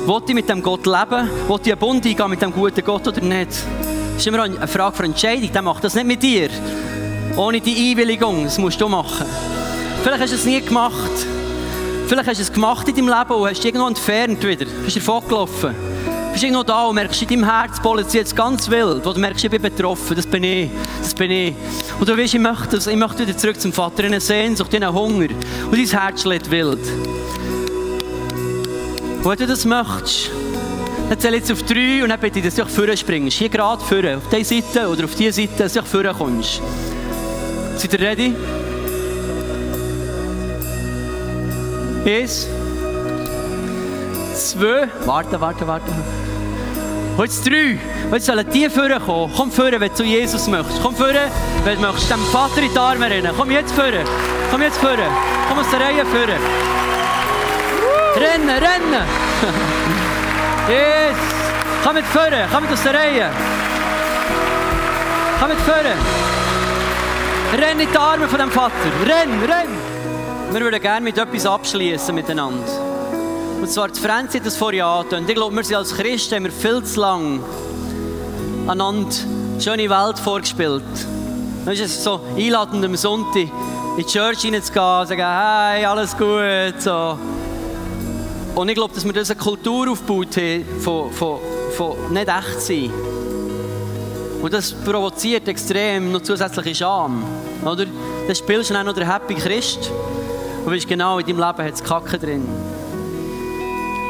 [0.06, 1.30] Will ich mit dem Gott leben?
[1.48, 3.48] Will ich einen Bund eingehen mit dem guten Gott oder nicht?
[3.48, 5.50] Das ist immer eine Frage für Entscheidung.
[5.50, 6.50] Der macht das nicht mit dir.
[7.36, 8.44] Ohne die Einwilligung.
[8.44, 9.26] Das musst du machen.
[10.02, 11.10] Vielleicht hast du es nie gemacht.
[12.06, 14.64] Vielleicht hast du es gemacht in deinem Leben und hast dich irgendwo entfernt wieder.
[14.84, 15.74] Bist davon gelaufen.
[16.32, 19.04] Bist irgendwo da und merkst in deinem Herz, pollet jetzt ganz wild.
[19.04, 20.16] Wo du merkst, ich bin betroffen.
[20.16, 20.70] Das bin ich.
[21.02, 21.54] Das bin ich.
[21.98, 22.76] Und du weißt, ich möchte.
[22.76, 24.04] Ich möchte wieder zurück zum Vater.
[24.04, 25.28] In eine Sehnsucht, in einen Hunger.
[25.70, 26.78] Und dein Herz schlägt wild.
[29.22, 30.30] Und wenn du das möchtest,
[31.08, 33.36] dann zähle ich jetzt auf drei und dann bitte ich, dass du auch vorne springst.
[33.36, 34.16] Hier gerade vorne.
[34.18, 36.62] Auf diese Seite oder auf diese Seite, dass du auch vorne kommst.
[37.76, 38.34] Seid ihr ready?
[42.06, 42.46] Eins.
[44.34, 44.88] Zwei.
[45.04, 45.92] Warte, warte, warte.
[47.16, 47.78] Und jetzt drei.
[48.06, 49.32] Und jetzt sollen die vorne kommen.
[49.36, 50.82] Komm vorne, wenn du zu Jesus möchtest.
[50.82, 51.30] Komm vorne,
[51.64, 53.32] wenn du möchtest dem Vater in die Arme rennen.
[53.36, 54.04] Komm jetzt vorne.
[54.50, 55.06] Komm jetzt vorne.
[55.48, 56.36] Komm aus der Reihe vorne.
[58.16, 59.04] Rennen, rennen.
[60.68, 61.16] Yes.
[61.84, 62.48] Komm mit vorne.
[62.52, 63.30] Komm mit aus der Reihe.
[65.38, 66.25] Komm mit vorne.
[67.54, 68.74] Renn in die Arme von dem Vater.
[69.04, 69.68] Renn, renn.
[70.52, 72.66] Wir würden gerne mit etwas abschließen miteinander.
[73.60, 75.28] Und zwar, die Franzi hat das vorhin angetönt.
[75.28, 77.40] Ich glaube, wir sind als Christen haben wir viel zu lang
[78.66, 79.14] einander
[79.60, 80.82] schöne Welt vorgespielt.
[81.64, 83.50] Dann ist es so einladend, am Sonntag in
[83.96, 86.80] die Church hineinzugehen und sagen, hey, alles gut.
[86.80, 87.18] So.
[88.54, 91.38] Und ich glaube, dass wir eine Kultur aufgebaut haben von, von,
[91.76, 92.90] von nicht echt sein.
[94.46, 97.24] Und das provoziert extrem noch zusätzliche Scham.
[97.64, 97.84] Oder?
[98.28, 99.90] Dann spielst du dann noch der Happy Christ
[100.64, 102.46] und weißt genau, in deinem Leben hat es Kacke drin.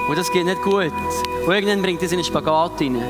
[0.06, 0.92] Und das geht nicht gut.
[1.46, 3.02] Und irgendwann bringt das in einen Spagat rein.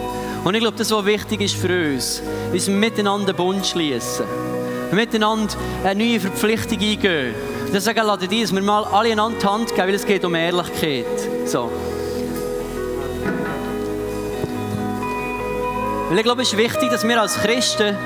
[0.45, 2.22] Und ich glaube, das, was wichtig ist für uns,
[2.53, 4.24] ist miteinander einen Bund schließen.
[4.93, 5.53] Miteinander
[5.83, 7.35] eine neue Verpflichtung eingehen.
[7.66, 10.07] Und dann sagen, lade die, dass wir mal alle einander die Hand geben, weil es
[10.07, 11.07] geht um Ehrlichkeit.
[11.45, 11.72] So.
[16.09, 17.97] Weil ich glaube, es ist wichtig, dass wir als Christen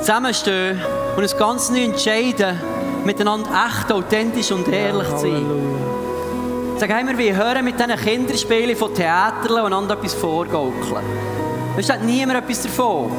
[0.00, 0.78] zusammenstehen
[1.16, 2.60] und uns ganz neu entscheiden,
[3.04, 5.46] miteinander echt, authentisch und ehrlich zu sein.
[6.76, 11.04] Sag hey, wir hören mit diesen Kinderspielen von Theatern und einander etwas vorgaukeln.
[11.78, 13.10] Es hat niemand etwas davon.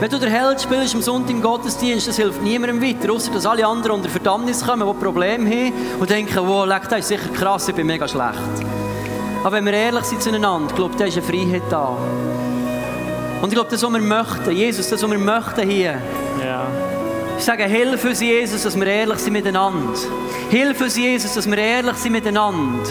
[0.00, 3.46] Wenn du der Held spielst am Sonntag im Gottesdienst, das hilft niemandem weiter, außer dass
[3.46, 7.28] alle anderen unter Verdammnis kommen, die Probleme haben und denken, wow, leck, das ist sicher
[7.32, 8.36] krass, ich bin mega schlecht.
[9.42, 11.96] Aber wenn wir ehrlich sind zueinander, glaube da ist eine Freiheit da.
[13.42, 16.00] Und ich glaube, das, was wir möchten, Jesus, das, was wir möchten hier,
[16.44, 16.66] Ja.
[17.38, 19.98] ich sage, hilf uns, Jesus, dass wir ehrlich sind miteinander.
[20.50, 22.90] Hilf uns, Jesus, dass wir ehrlich sind miteinander.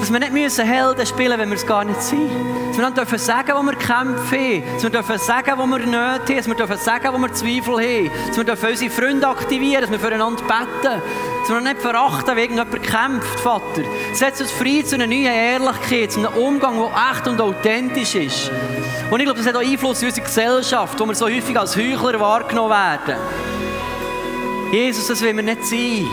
[0.00, 2.30] Dass wir nicht müssen Helden spielen wenn wir es gar nicht sind.
[2.68, 4.62] Dass wir dann dürfen sagen, wo wir kämpfen.
[4.72, 6.36] Dass wir dürfen sagen, wo wir Nöte haben.
[6.36, 8.10] Dass wir dürfen sagen, wo wir Zweifel haben.
[8.28, 9.82] Dass wir dürfen unsere Freunde aktivieren.
[9.82, 11.02] Dass wir füreinander beten.
[11.42, 13.82] Dass wir nicht verachten, wie irgendjemand kämpft, Vater.
[14.14, 18.50] Setz uns frei zu einer neuen Ehrlichkeit, zu einem Umgang, der echt und authentisch ist.
[19.10, 21.76] Und ich glaube, das hat auch Einfluss auf unsere Gesellschaft, wo wir so häufig als
[21.76, 23.16] Heuchler wahrgenommen werden.
[24.72, 26.06] Jesus, das wollen wir nicht sein.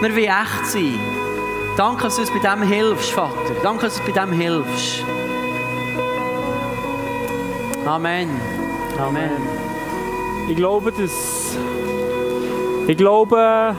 [0.00, 0.98] Wir wollen echt sein.
[1.76, 3.54] Danke, dass du uns bei dem hilfst, Vater.
[3.62, 5.04] Danke, dass du uns bei dem hilfst.
[7.86, 8.30] Amen.
[8.98, 9.30] Amen.
[10.48, 11.56] Ich glaube, dass.
[12.88, 13.76] Ich glaube.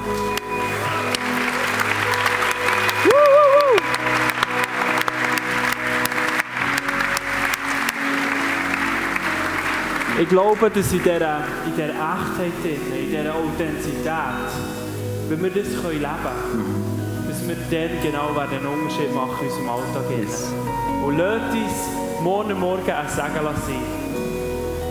[10.20, 14.50] Ich glaube, dass in dieser, in dieser Echtheit, drin, in dieser Authentizität,
[15.30, 19.70] wenn wir das können leben können, dass wir dann genau einen Unterschied machen in unserem
[19.70, 20.10] Alltag.
[20.18, 20.52] Yes.
[21.06, 24.08] Und lasst uns morgen Morgen ein Segen sein.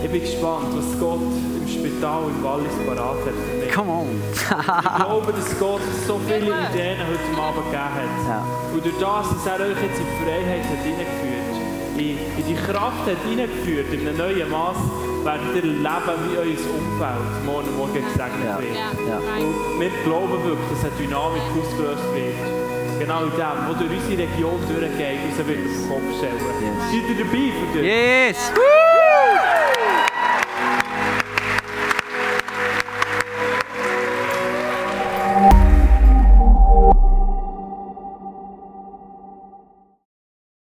[0.01, 3.73] Ich bin gespannt, was Gott im Spital im Wallis parat hat für mich.
[3.75, 4.07] Come on.
[4.31, 8.15] Ich glaube, dass Gott so viele Ideen heute Abend gegeben hat.
[8.29, 8.45] Ja.
[8.73, 11.26] Und durch das, dass er euch jetzt in die Freiheit hat hineingeführt,
[11.99, 14.77] in, in die Kraft hat hineingeführt, in einem neuen Maß,
[15.23, 18.59] werdet ihr erleben, wie euer Umfeld morgen Morgen gesegnet Ja.
[18.59, 18.75] wird.
[18.75, 19.17] Ja.
[19.43, 22.35] Und wir glauben wirklich, dass eine Dynamik ausgelöst wird.
[22.99, 26.41] Genau in dem, wo durch unsere Region durchgeht, uns wird auf den Kopf stellen.
[26.89, 27.83] Seid ihr dabei für das?
[27.85, 28.51] Yes!